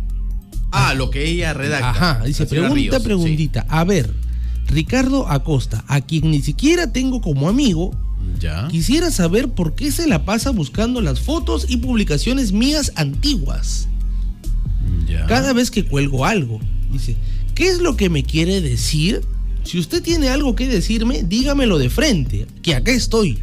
[0.70, 1.90] Ah, lo que ella redacta.
[1.90, 3.66] Ajá, dice, pregunta, Ríos, preguntita.
[3.68, 4.12] A ver,
[4.68, 7.94] Ricardo Acosta, a quien ni siquiera tengo como amigo.
[8.40, 8.66] Ya.
[8.68, 13.88] quisiera saber por qué se la pasa buscando las fotos y publicaciones mías antiguas.
[15.08, 15.26] Ya.
[15.26, 16.60] Cada vez que cuelgo algo.
[16.90, 17.16] Dice,
[17.54, 19.22] ¿qué es lo que me quiere decir?
[19.62, 23.38] Si usted tiene algo que decirme, dígamelo de frente, que acá estoy.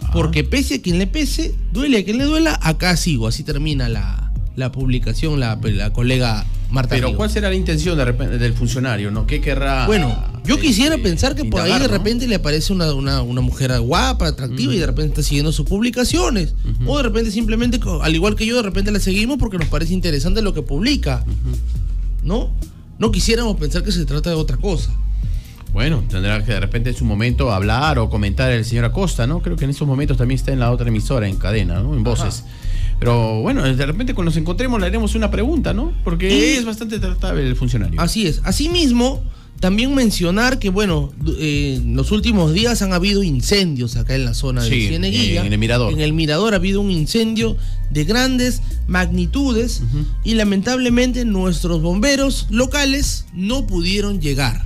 [0.00, 0.10] Ah.
[0.12, 3.26] Porque pese a quien le pese, duele a quien le duela, acá sigo.
[3.26, 7.16] Así termina la, la publicación, la, la colega Marta Pero.
[7.16, 9.26] ¿cuál será la intención de repente del funcionario, no?
[9.26, 9.86] ¿Qué querrá?
[9.86, 13.40] Bueno, yo este, quisiera pensar que por ahí de repente le aparece una, una, una
[13.40, 16.54] mujer guapa, atractiva y de repente está siguiendo sus publicaciones.
[16.86, 19.92] O de repente simplemente, al igual que yo, de repente la seguimos porque nos parece
[19.94, 21.24] interesante lo que publica.
[22.22, 22.52] ¿No?
[22.98, 24.90] No quisiéramos pensar que se trata de otra cosa.
[25.72, 29.40] Bueno, tendrá que de repente en su momento hablar o comentar el señor Acosta, ¿no?
[29.40, 31.94] Creo que en esos momentos también está en la otra emisora, en cadena, ¿no?
[31.94, 32.44] En voces.
[33.00, 35.92] Pero bueno, de repente cuando nos encontremos le haremos una pregunta, ¿no?
[36.04, 38.00] Porque Y- es bastante tratable el funcionario.
[38.00, 38.40] Así es.
[38.44, 39.24] Asimismo,
[39.58, 44.34] también mencionar que, bueno, eh, en los últimos días han habido incendios acá en la
[44.34, 45.44] zona de Cieneguilla.
[45.44, 45.92] en el Mirador.
[45.92, 47.56] En el Mirador ha habido un incendio
[47.90, 49.82] de grandes magnitudes
[50.24, 54.64] y lamentablemente nuestros bomberos locales no pudieron llegar.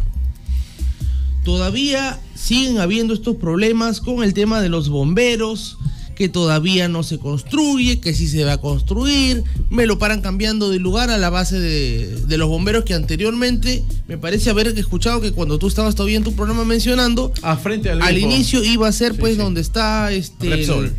[1.44, 5.78] Todavía siguen habiendo estos problemas con el tema de los bomberos,
[6.14, 9.42] que todavía no se construye, que sí se va a construir.
[9.70, 13.82] Me lo paran cambiando de lugar a la base de, de los bomberos que anteriormente
[14.08, 17.90] me parece haber escuchado que cuando tú estabas todavía en tu programa mencionando, Ah, frente
[17.90, 19.38] al, al inicio iba a ser Sí, pues sí.
[19.40, 20.48] donde está este...
[20.50, 20.84] Repsol.
[20.86, 20.92] el-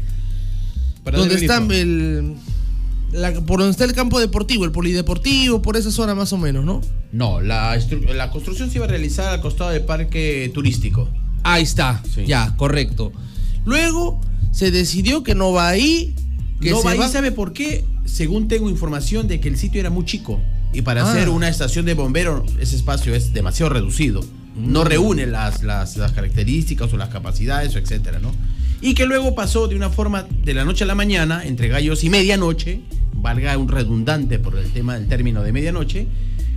[1.03, 2.33] Para donde está el...
[3.11, 6.65] la- por donde está el campo deportivo, el polideportivo, por esa zona más o menos,
[6.65, 6.81] ¿no?
[7.13, 7.77] No, la,
[8.13, 11.07] la construcción se iba a realizar al costado del parque turístico.
[11.43, 12.25] Ahí está, Sí.
[12.25, 13.13] ya, correcto.
[13.65, 16.13] Luego se decidió que no va ahí,
[16.61, 17.83] que no se va ahí, va- ¿sabe por qué?
[18.05, 20.39] Según tengo información de que el sitio era muy chico.
[20.73, 21.11] Y para Ah.
[21.11, 24.21] hacer una estación de bomberos, ese espacio es demasiado reducido.
[24.55, 24.87] No Mm.
[24.87, 28.31] reúne las, las, las características o las capacidades, o etcétera, ¿no?
[28.81, 32.03] Y que luego pasó de una forma de la noche a la mañana, entre gallos
[32.03, 32.81] y medianoche,
[33.13, 36.07] valga un redundante por el tema del término de medianoche,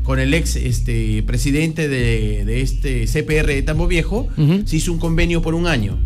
[0.02, 4.28] con el ex este, presidente de, de este CPR de Tambo Viejo,
[4.64, 5.98] se hizo un convenio por un año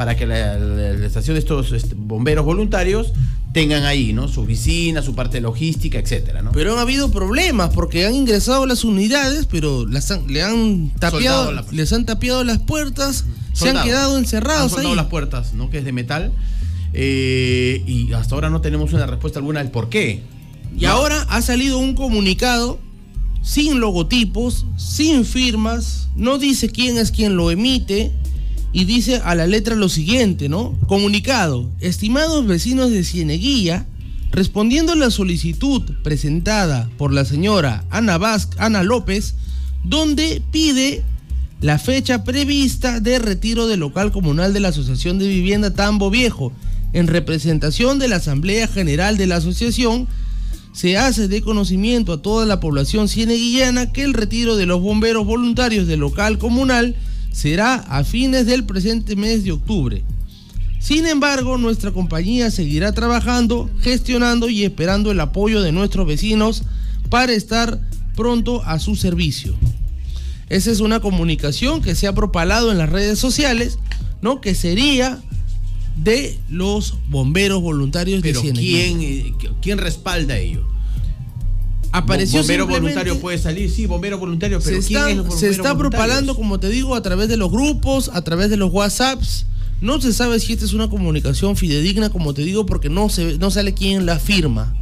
[0.00, 3.12] para que la, la- la estación de estos este, bomberos voluntarios
[3.52, 4.28] tengan ahí, ¿no?
[4.28, 6.52] Su oficina, su parte logística, etcétera, ¿no?
[6.52, 11.52] Pero han habido problemas porque han ingresado las unidades, pero las han- le han tapiado,
[11.52, 14.96] la- les han tapiado las puertas, se han quedado Han encerrados soldado ahí.
[14.96, 15.68] las puertas, ¿no?
[15.68, 16.32] Que es de metal.
[16.94, 20.22] Eh, y hasta ahora no tenemos una respuesta alguna del por qué.
[20.78, 22.78] Y ahora ha salido un comunicado
[23.42, 28.12] sin logotipos, sin firmas, no dice quién es quien lo emite
[28.72, 30.78] y dice a la letra lo siguiente, ¿no?
[30.86, 33.86] Comunicado, estimados vecinos de Cieneguilla,
[34.30, 39.34] respondiendo a la solicitud presentada por la señora Ana, Vaz- Ana López,
[39.84, 41.02] donde pide
[41.60, 46.52] la fecha prevista de retiro del local comunal de la Asociación de Vivienda Tambo Viejo,
[46.92, 50.06] en representación de la Asamblea General de la Asociación,
[50.72, 55.26] se hace de conocimiento a toda la población cieneguillana que el retiro de los bomberos
[55.26, 56.94] voluntarios del local comunal
[57.32, 60.02] será a fines del presente mes de octubre.
[60.78, 66.62] Sin embargo, nuestra compañía seguirá trabajando, gestionando y esperando el apoyo de nuestros vecinos
[67.10, 67.80] para estar
[68.16, 69.54] pronto a su servicio.
[70.48, 73.78] Esa es una comunicación que se ha propalado en las redes sociales,
[74.22, 74.40] ¿no?
[74.40, 75.20] Que sería
[75.96, 78.52] de los bomberos voluntarios Pero de.
[78.52, 80.69] ¿quién, eh, ¿quién respalda ello?
[81.92, 85.76] Apareció bombero voluntario puede salir, sí, bombero voluntario, se pero ¿quién está, es se está
[85.76, 89.46] propalando, como te digo, a través de los grupos, a través de los WhatsApps.
[89.80, 93.38] No se sabe si esta es una comunicación fidedigna, como te digo, porque no se
[93.38, 94.74] no sale quién la firma.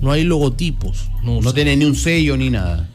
[0.00, 1.10] No hay logotipos.
[1.24, 2.88] No, No tiene ni un sello ni nada.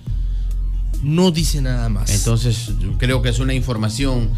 [1.04, 2.10] no dice nada más.
[2.12, 4.30] Entonces, yo creo que es una información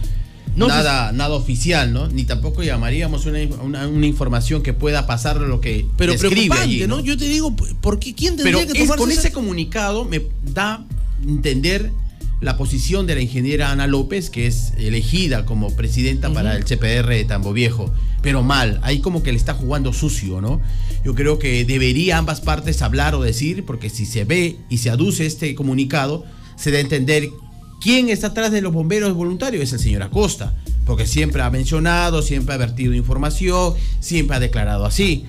[0.56, 2.08] No, nada, nada oficial, ¿no?
[2.10, 6.88] Ni tampoco llamaríamos una, una- una información que pueda pasar lo que pero preocupante, allí,
[6.88, 7.00] ¿no?
[7.00, 10.06] Yo te digo, ¿por qué quién tendría Pero que es, tomarse con esa- ese comunicado
[10.06, 10.86] me da
[11.28, 11.92] entender
[12.40, 17.08] la posición de la ingeniera Ana López, que es elegida como presidenta para el CPR
[17.16, 17.92] de Tambo Viejo.
[18.22, 20.62] Pero mal, ahí como que le está jugando sucio, ¿no?
[21.06, 24.90] Yo creo que debería ambas partes hablar o decir, porque si se ve y se
[24.90, 26.26] aduce este comunicado,
[26.58, 27.30] se da a entender
[27.84, 30.54] quién está atrás de los bomberos voluntarios, es el señor Acosta.
[30.86, 35.26] porque siempre ha mencionado, siempre ha vertido información, siempre ha declarado así.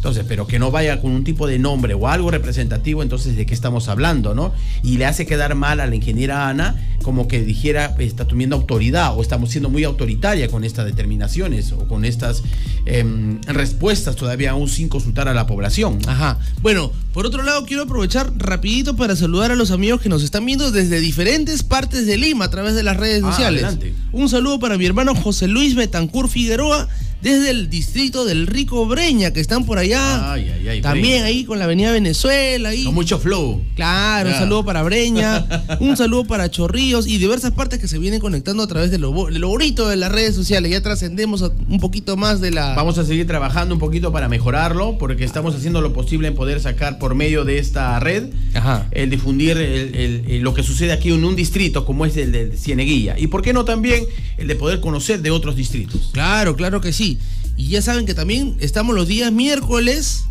[0.00, 3.44] Entonces, pero que no vaya con un tipo de nombre o algo representativo, entonces de
[3.44, 4.54] qué estamos hablando, ¿no?
[4.82, 9.14] Y le hace quedar mal a la ingeniera Ana como que dijera, está teniendo autoridad
[9.16, 12.42] o estamos siendo muy autoritaria con estas determinaciones o con estas
[12.86, 15.98] em, respuestas todavía aún sin consultar a la población.
[16.06, 16.38] Ajá.
[16.62, 20.46] Bueno, por otro lado, quiero aprovechar rapidito para saludar a los amigos que nos están
[20.46, 23.64] viendo desde diferentes partes de Lima a través de las redes Ah, sociales.
[23.64, 23.94] adelante.
[24.12, 26.88] Un saludo para mi hermano José Luis Betancur Figueroa
[27.22, 30.32] desde el distrito del Rico Breña, que están por allá.
[30.32, 31.24] Ay, ay, ay, También Breña.
[31.26, 32.70] ahí con la avenida Venezuela.
[32.70, 32.84] Ahí.
[32.84, 33.62] Con mucho flow.
[33.76, 35.46] Claro, un saludo para Breña,
[35.80, 39.26] un saludo para Chorrillos y diversas partes que se vienen conectando a través de lo,
[39.26, 40.70] de lo bonito de las redes sociales.
[40.70, 42.74] Ya trascendemos un poquito más de la...
[42.74, 46.60] Vamos a seguir trabajando un poquito para mejorarlo, porque estamos haciendo lo posible en poder
[46.60, 48.86] sacar por medio de esta red Ajá.
[48.92, 52.32] el difundir el- el- el- lo que sucede aquí en un distrito como es el
[52.32, 53.18] de Cieneguilla.
[53.18, 54.04] Y por qué no también
[54.38, 56.10] el de poder conocer de otros distritos.
[56.12, 57.09] Claro, claro que sí.
[57.56, 60.24] Y ya saben que también estamos los días miércoles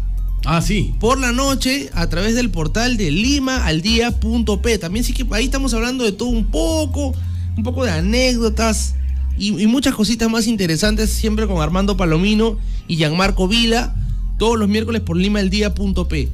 [0.46, 0.94] Ah, sí.
[1.00, 4.78] por la noche a través del portal de limaaldía.p.
[4.78, 7.14] También sí que ahí estamos hablando de todo un poco,
[7.58, 8.96] un poco de anécdotas
[9.38, 12.58] y, y muchas cositas más interesantes, siempre con Armando Palomino
[12.88, 13.96] y Gianmarco Vila,
[14.38, 16.30] todos los miércoles por limaaldía.p.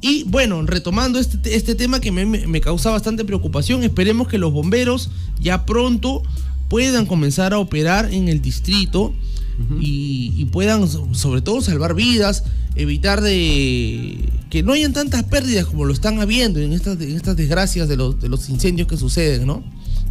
[0.00, 5.10] Y bueno, retomando este, este tema que me causa bastante preocupación, esperemos que los bomberos
[5.40, 6.22] ya pronto
[6.68, 9.14] puedan comenzar a operar en el distrito
[9.80, 12.44] y, y puedan so- sobre todo salvar vidas,
[12.74, 14.18] evitar de
[14.50, 17.96] que no hayan tantas pérdidas como lo están habiendo en estas, en estas desgracias de
[17.96, 19.62] los, de los incendios que suceden, ¿no?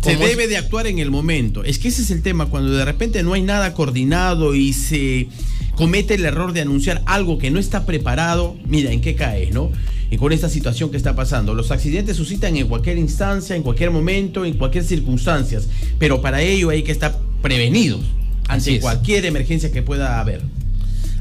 [0.02, 1.64] Se debe de actuar en el momento.
[1.64, 5.30] Es que ese es el tema, cuando de repente no hay nada coordinado y se
[5.76, 9.72] comete el error de anunciar algo que no está preparado, mira, ¿en qué caes, no?
[10.12, 11.54] Y con esta situación que está pasando.
[11.54, 15.62] Los accidentes suscitan en cualquier instancia, en cualquier momento, en cualquier circunstancia.
[16.00, 18.02] Pero para ello hay que estar prevenidos
[18.48, 18.82] Así ante es.
[18.82, 20.42] cualquier emergencia que pueda haber.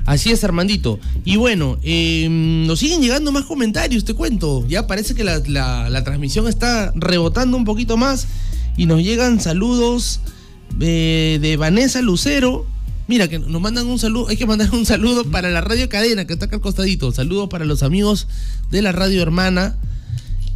[0.05, 0.99] Así es, Armandito.
[1.25, 4.67] Y bueno, eh, nos siguen llegando más comentarios, te cuento.
[4.67, 8.27] Ya parece que la, la- la transmisión está rebotando un poquito más
[8.77, 10.21] y nos llegan saludos
[10.81, 12.67] eh, de Vanessa Lucero.
[13.07, 16.25] Mira, que nos mandan un saludo, hay que mandar un saludo para la radio cadena
[16.25, 17.13] que está acá al costadito.
[17.13, 18.27] Saludos para los amigos
[18.71, 19.77] de la radio hermana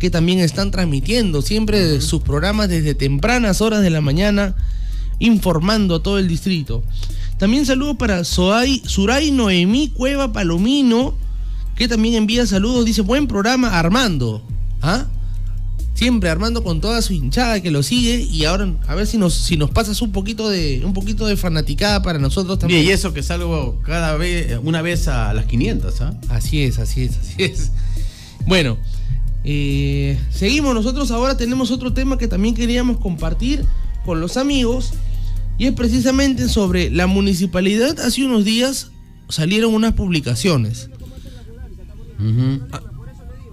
[0.01, 4.55] que también están transmitiendo siempre sus programas desde tempranas horas de la mañana,
[5.19, 6.83] informando a todo el distrito.
[7.39, 11.14] También saludos para Soay, Suray Noemí Cueva Palomino,
[11.75, 14.43] que también envía saludos, dice, buen programa Armando.
[14.81, 15.07] ¿Ah?
[15.95, 19.33] Siempre Armando con toda su hinchada que lo sigue y ahora a ver si nos,
[19.33, 22.83] si nos pasas un poquito de un poquito de fanaticada para nosotros también.
[22.83, 26.14] Bien, y eso que salgo cada vez, una vez a las 500, ¿ah?
[26.29, 27.73] Así es, así es, así es.
[28.47, 28.77] Bueno,
[29.45, 30.75] eh, seguimos.
[30.75, 33.64] Nosotros ahora tenemos otro tema que también queríamos compartir
[34.07, 34.94] con los amigos.
[35.59, 38.00] Y es precisamente sobre la municipalidad.
[38.00, 38.92] Hace unos días
[39.28, 40.88] salieron unas publicaciones.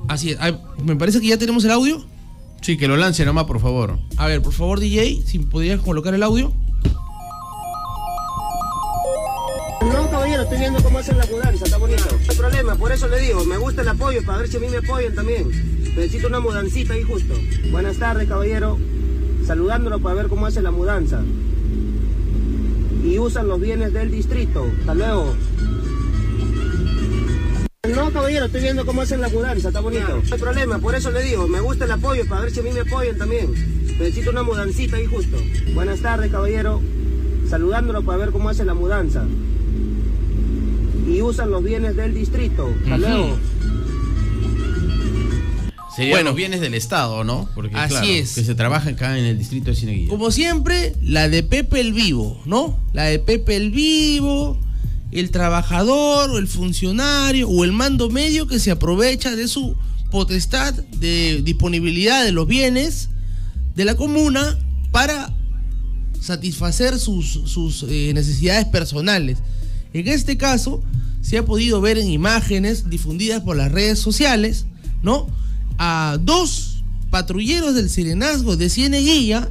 [0.07, 0.37] Así es.
[0.83, 2.05] Me parece que ya tenemos el audio.
[2.61, 3.99] Sí, que lo lance nomás, por favor.
[4.15, 6.53] A ver, por favor, DJ, si podrías colocar el audio.
[9.81, 12.05] No, caballero, estoy viendo cómo hacen la mudanza, está bonito.
[12.09, 14.59] No hay problema, por eso le digo, me gusta el apoyo, para ver si a
[14.61, 15.49] mí me apoyan también.
[15.95, 17.33] Necesito una mudancita ahí justo.
[17.69, 18.79] Buenas tardes, caballero.
[19.45, 21.21] Saludándolo para ver cómo hace la mudanza.
[23.03, 24.65] Y usan los bienes del distrito.
[24.79, 25.35] Hasta luego.
[27.95, 30.07] No, caballero, estoy viendo cómo hacen la mudanza, está bonito.
[30.07, 32.63] No hay problema, por eso le digo, me gusta el apoyo, para ver si a
[32.63, 33.51] mí me apoyan también.
[33.99, 35.37] Necesito una mudancita ahí justo.
[35.73, 36.81] Buenas tardes, caballero.
[37.49, 39.25] Saludándolo para ver cómo hace la mudanza
[41.07, 42.73] y usan los bienes del distrito.
[42.83, 43.37] Hasta luego.
[45.95, 46.29] Serían Bueno.
[46.31, 47.47] los bienes del Estado, ¿no?
[47.53, 48.33] Porque Así claro, es.
[48.33, 50.09] que se trabaja acá en el distrito de Cineguilla.
[50.09, 52.79] Como siempre, la de Pepe el Vivo, ¿no?
[52.93, 54.57] La de Pepe el Vivo,
[55.11, 59.75] el trabajador o el funcionario o el mando medio que se aprovecha de su
[60.09, 63.09] potestad de disponibilidad de los bienes
[63.75, 64.57] de la comuna
[64.91, 65.33] para
[66.19, 69.39] satisfacer sus, sus, eh, necesidades personales.
[69.93, 70.81] En este caso,
[71.21, 74.65] se ha podido ver en imágenes difundidas por las redes sociales,
[75.01, 75.27] ¿no?
[75.77, 79.49] A dos patrulleros del Serenazgo de Cieneguilla,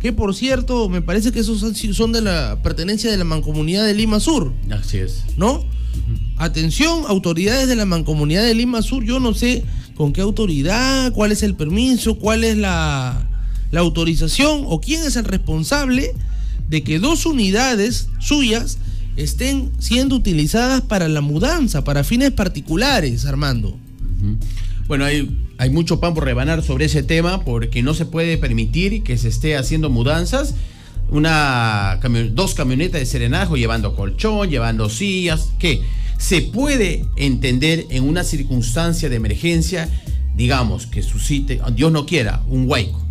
[0.00, 3.94] que por cierto, me parece que esos son de la pertenencia de la mancomunidad de
[3.94, 5.24] Lima Sur, Así es.
[5.36, 5.64] ¿no?
[6.36, 9.64] Atención, autoridades de la mancomunidad de Lima Sur, yo no sé
[9.94, 13.28] con qué autoridad, cuál es el permiso, cuál es la,
[13.70, 16.12] la autorización o quién es el responsable
[16.68, 18.78] de que dos unidades suyas
[19.16, 23.78] estén siendo utilizadas para la mudanza, para fines particulares, Armando.
[24.88, 29.02] Bueno, hay, hay mucho pan por rebanar sobre ese tema porque no se puede permitir
[29.02, 30.54] que se esté haciendo mudanzas
[31.10, 32.00] una
[32.32, 35.82] dos camionetas de serenajo llevando colchón, llevando sillas, que
[36.18, 39.88] se puede entender en una circunstancia de emergencia,
[40.34, 43.04] digamos, que suscite, Dios no quiera, un huaico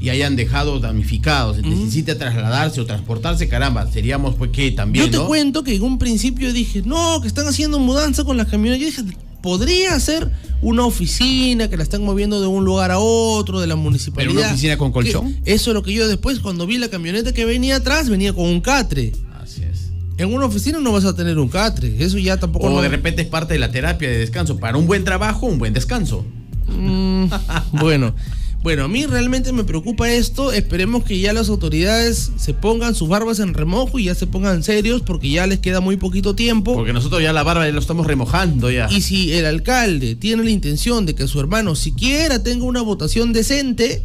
[0.00, 5.16] y hayan dejado damnificados, necesita trasladarse o transportarse, caramba, seríamos pues que también, Yo te
[5.18, 5.26] ¿no?
[5.26, 8.80] cuento que en un principio dije, no, que están haciendo mudanza con las camionetas.
[8.80, 10.30] Yo dije, podría ser
[10.62, 14.32] una oficina que la están moviendo de un lugar a otro, de la municipalidad.
[14.32, 15.34] ¿Pero una oficina con colchón?
[15.44, 18.32] Que Eso es lo que yo después, cuando vi la camioneta que venía atrás, venía
[18.32, 19.12] con un catre.
[19.42, 19.90] Así es.
[20.18, 21.96] En una oficina no vas a tener un catre.
[22.04, 22.66] Eso ya tampoco.
[22.66, 24.58] O no- de repente es parte de la terapia de descanso.
[24.58, 26.24] Para un buen trabajo, un buen descanso.
[26.68, 27.24] Mm,
[27.72, 28.14] bueno,
[28.62, 30.52] bueno, a mí realmente me preocupa esto.
[30.52, 34.62] Esperemos que ya las autoridades se pongan sus barbas en remojo y ya se pongan
[34.62, 36.74] serios porque ya les queda muy poquito tiempo.
[36.74, 38.86] Porque nosotros ya la barba ya lo estamos remojando ya.
[38.90, 43.32] Y si el alcalde tiene la intención de que su hermano siquiera tenga una votación
[43.32, 44.02] decente,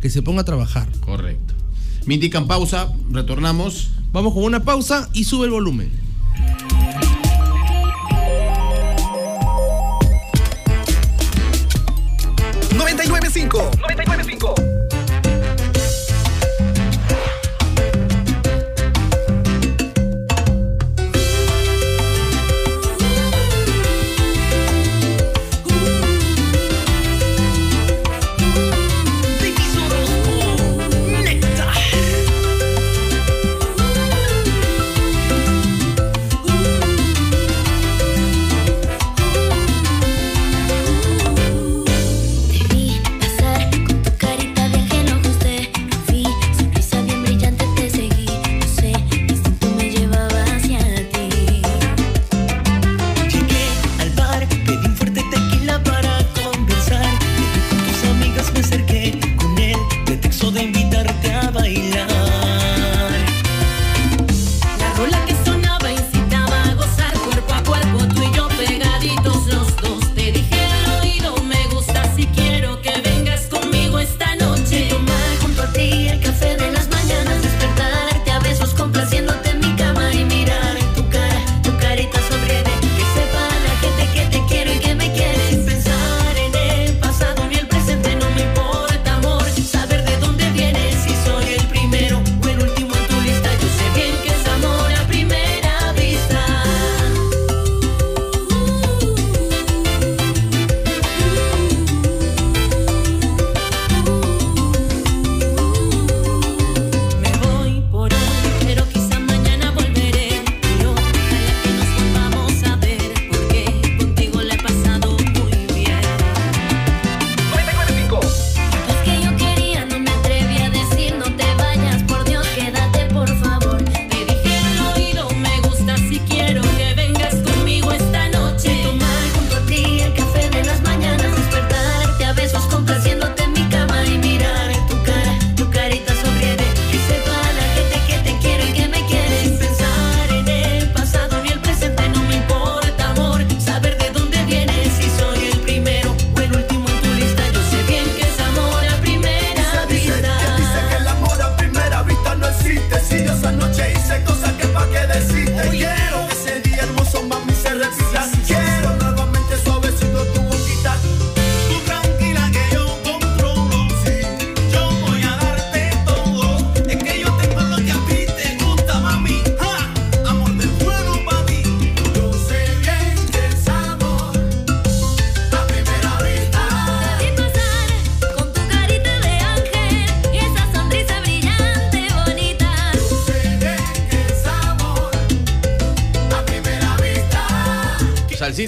[0.00, 0.88] que se ponga a trabajar.
[1.00, 1.54] Correcto.
[2.04, 3.90] Me indican pausa, retornamos.
[4.12, 5.90] Vamos con una pausa y sube el volumen.
[13.36, 13.70] $99.5.
[13.82, 14.65] 99.5.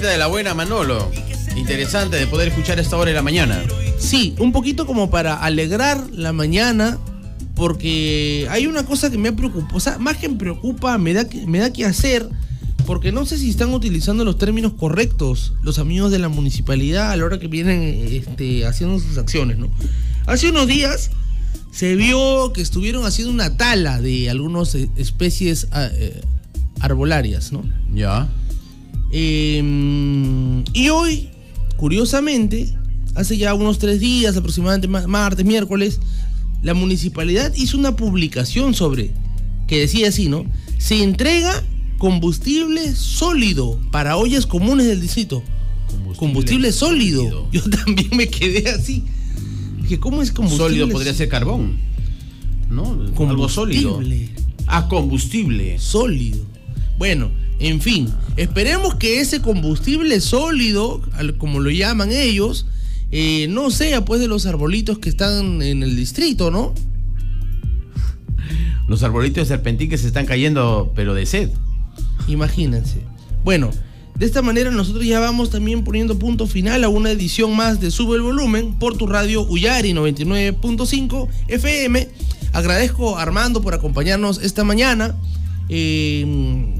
[0.08, 1.10] de la buena Manolo.
[1.56, 3.62] Interesante de poder escuchar a esta hora de la mañana.
[3.98, 6.98] Sí, un poquito como para alegrar la mañana,
[7.54, 11.26] porque hay una cosa que me preocupa, o sea, más que me preocupa, me da,
[11.46, 12.28] me da que hacer,
[12.86, 17.16] porque no sé si están utilizando los términos correctos los amigos de la municipalidad a
[17.16, 19.68] la hora que vienen este, haciendo sus acciones, ¿no?
[20.26, 21.10] Hace unos días
[21.70, 26.22] se vio que estuvieron haciendo una tala de algunas especies ah, eh,
[26.80, 27.62] arbolarias, ¿no?
[27.94, 28.28] Ya.
[29.10, 31.28] Eh, y hoy,
[31.76, 32.74] curiosamente,
[33.14, 36.00] hace ya unos tres días, aproximadamente ma- martes, miércoles,
[36.62, 39.12] la municipalidad hizo una publicación sobre,
[39.66, 40.44] que decía así, ¿no?
[40.78, 41.62] Se entrega
[41.98, 45.42] combustible sólido para ollas comunes del distrito.
[46.16, 47.48] Combustible, sólido.
[47.52, 49.04] Yo también me quedé así.
[49.88, 50.68] Que ¿Cómo es combustible?
[50.68, 51.78] Sólido podría ser carbón.
[52.68, 52.98] ¿no?
[53.28, 53.92] Algo sólido.
[53.94, 54.28] Combustible.
[54.66, 55.78] Ah, combustible.
[55.78, 56.44] Sólido.
[56.98, 61.02] Bueno, en fin, esperemos que ese combustible sólido,
[61.38, 62.66] como lo llaman ellos,
[63.10, 66.74] eh, no sea pues de los arbolitos que están en el distrito, ¿no?
[68.86, 71.50] Los arbolitos de serpentín que se están cayendo, pero de sed.
[72.28, 73.00] Imagínense.
[73.44, 73.70] Bueno,
[74.14, 77.90] de esta manera nosotros ya vamos también poniendo punto final a una edición más de
[77.90, 82.08] Sube el Volumen por tu radio Uyari 99.5 FM.
[82.52, 85.16] Agradezco a Armando por acompañarnos esta mañana.
[85.68, 86.77] Eh,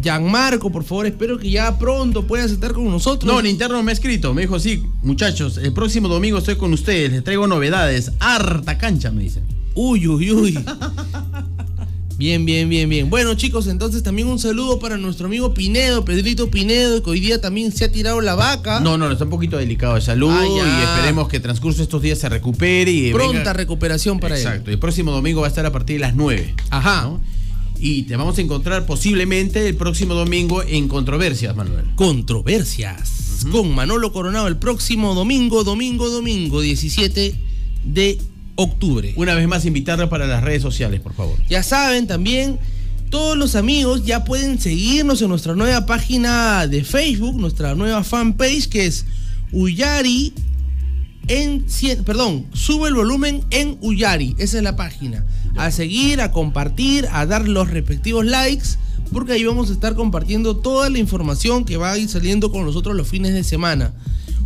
[0.00, 3.30] Gianmarco, por favor, espero que ya pronto puedas estar con nosotros.
[3.32, 6.72] No, el interno me ha escrito, me dijo, sí, muchachos, el próximo domingo estoy con
[6.72, 9.42] ustedes, les traigo novedades, harta cancha, me dice.
[9.74, 10.58] Uy, uy, uy.
[12.16, 13.08] Bien, bien, bien, bien.
[13.10, 17.40] Bueno, chicos, entonces también un saludo para nuestro amigo Pinedo, Pedrito Pinedo, que hoy día
[17.40, 18.80] también se ha tirado la vaca.
[18.80, 22.18] No, no, está un poquito delicado de salud Ah, y esperemos que transcurso estos días
[22.18, 24.42] se recupere y Pronta venga- recuperación para él.
[24.42, 26.56] Exacto, el próximo domingo va a estar a partir de las 9.
[26.70, 27.08] Ajá.
[27.80, 31.84] Y te vamos a encontrar posiblemente el próximo domingo en Controversias, Manuel.
[31.94, 33.46] Controversias.
[33.52, 37.34] Con Manolo Coronado el próximo domingo, domingo, domingo, 17
[37.84, 38.18] de
[38.56, 39.12] octubre.
[39.16, 41.36] Una vez más, invitarla para las redes sociales, por favor.
[41.48, 42.58] Ya saben también,
[43.10, 48.68] todos los amigos ya pueden seguirnos en nuestra nueva página de Facebook, nuestra nueva fanpage
[48.68, 49.06] que es
[49.52, 50.34] Uyari
[51.28, 51.64] en
[52.04, 55.24] perdón, sube el volumen en Uyari, esa es la página.
[55.56, 58.70] A seguir, a compartir, a dar los respectivos likes,
[59.12, 62.64] porque ahí vamos a estar compartiendo toda la información que va a ir saliendo con
[62.64, 63.92] nosotros los fines de semana.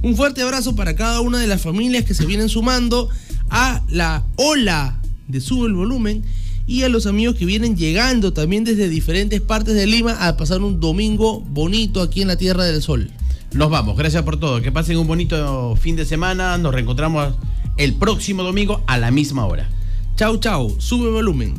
[0.03, 3.09] Un fuerte abrazo para cada una de las familias que se vienen sumando
[3.51, 6.25] a la ola de Sube el Volumen
[6.67, 10.63] y a los amigos que vienen llegando también desde diferentes partes de Lima a pasar
[10.63, 13.11] un domingo bonito aquí en la Tierra del Sol.
[13.55, 14.63] Nos vamos, gracias por todo.
[14.63, 16.57] Que pasen un bonito fin de semana.
[16.57, 17.35] Nos reencontramos
[17.77, 19.69] el próximo domingo a la misma hora.
[20.17, 21.55] Chau, chau, sube volumen.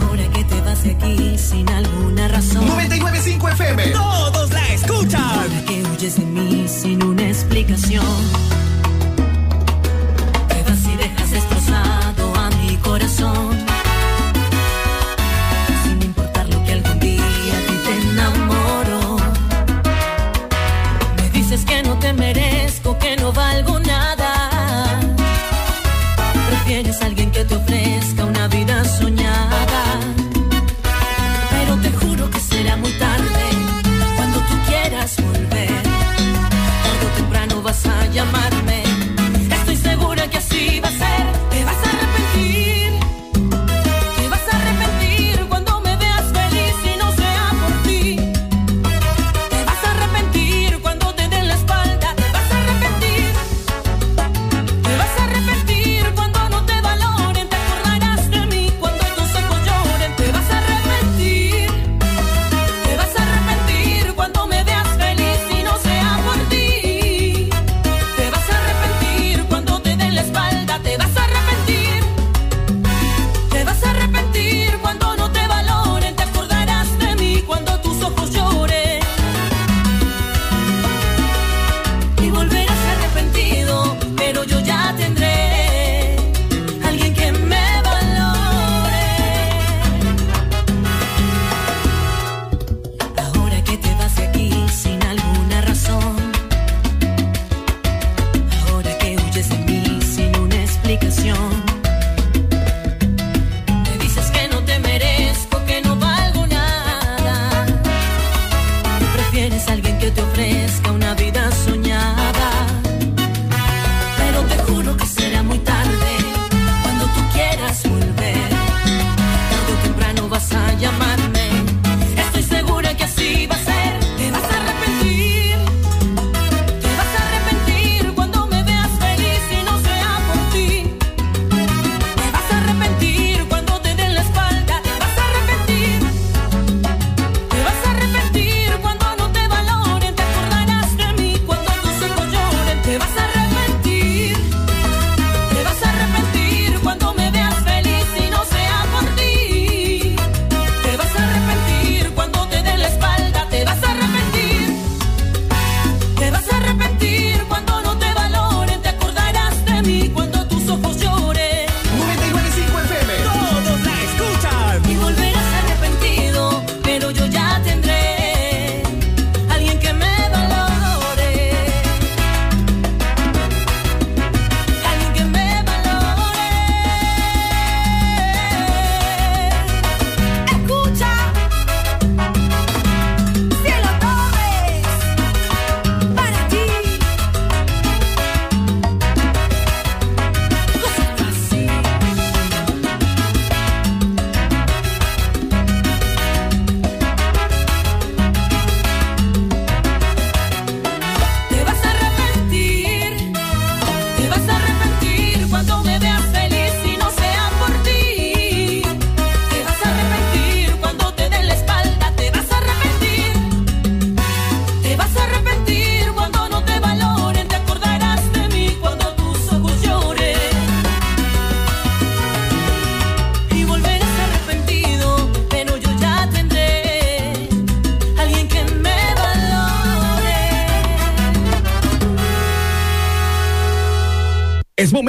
[0.00, 2.66] Ahora que te vas de aquí sin alguna razón.
[2.66, 3.88] 995 FM.
[3.88, 4.13] Todos
[7.54, 8.63] explicación.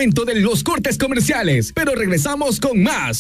[0.05, 3.13] De los cortes comerciales, pero regresamos con más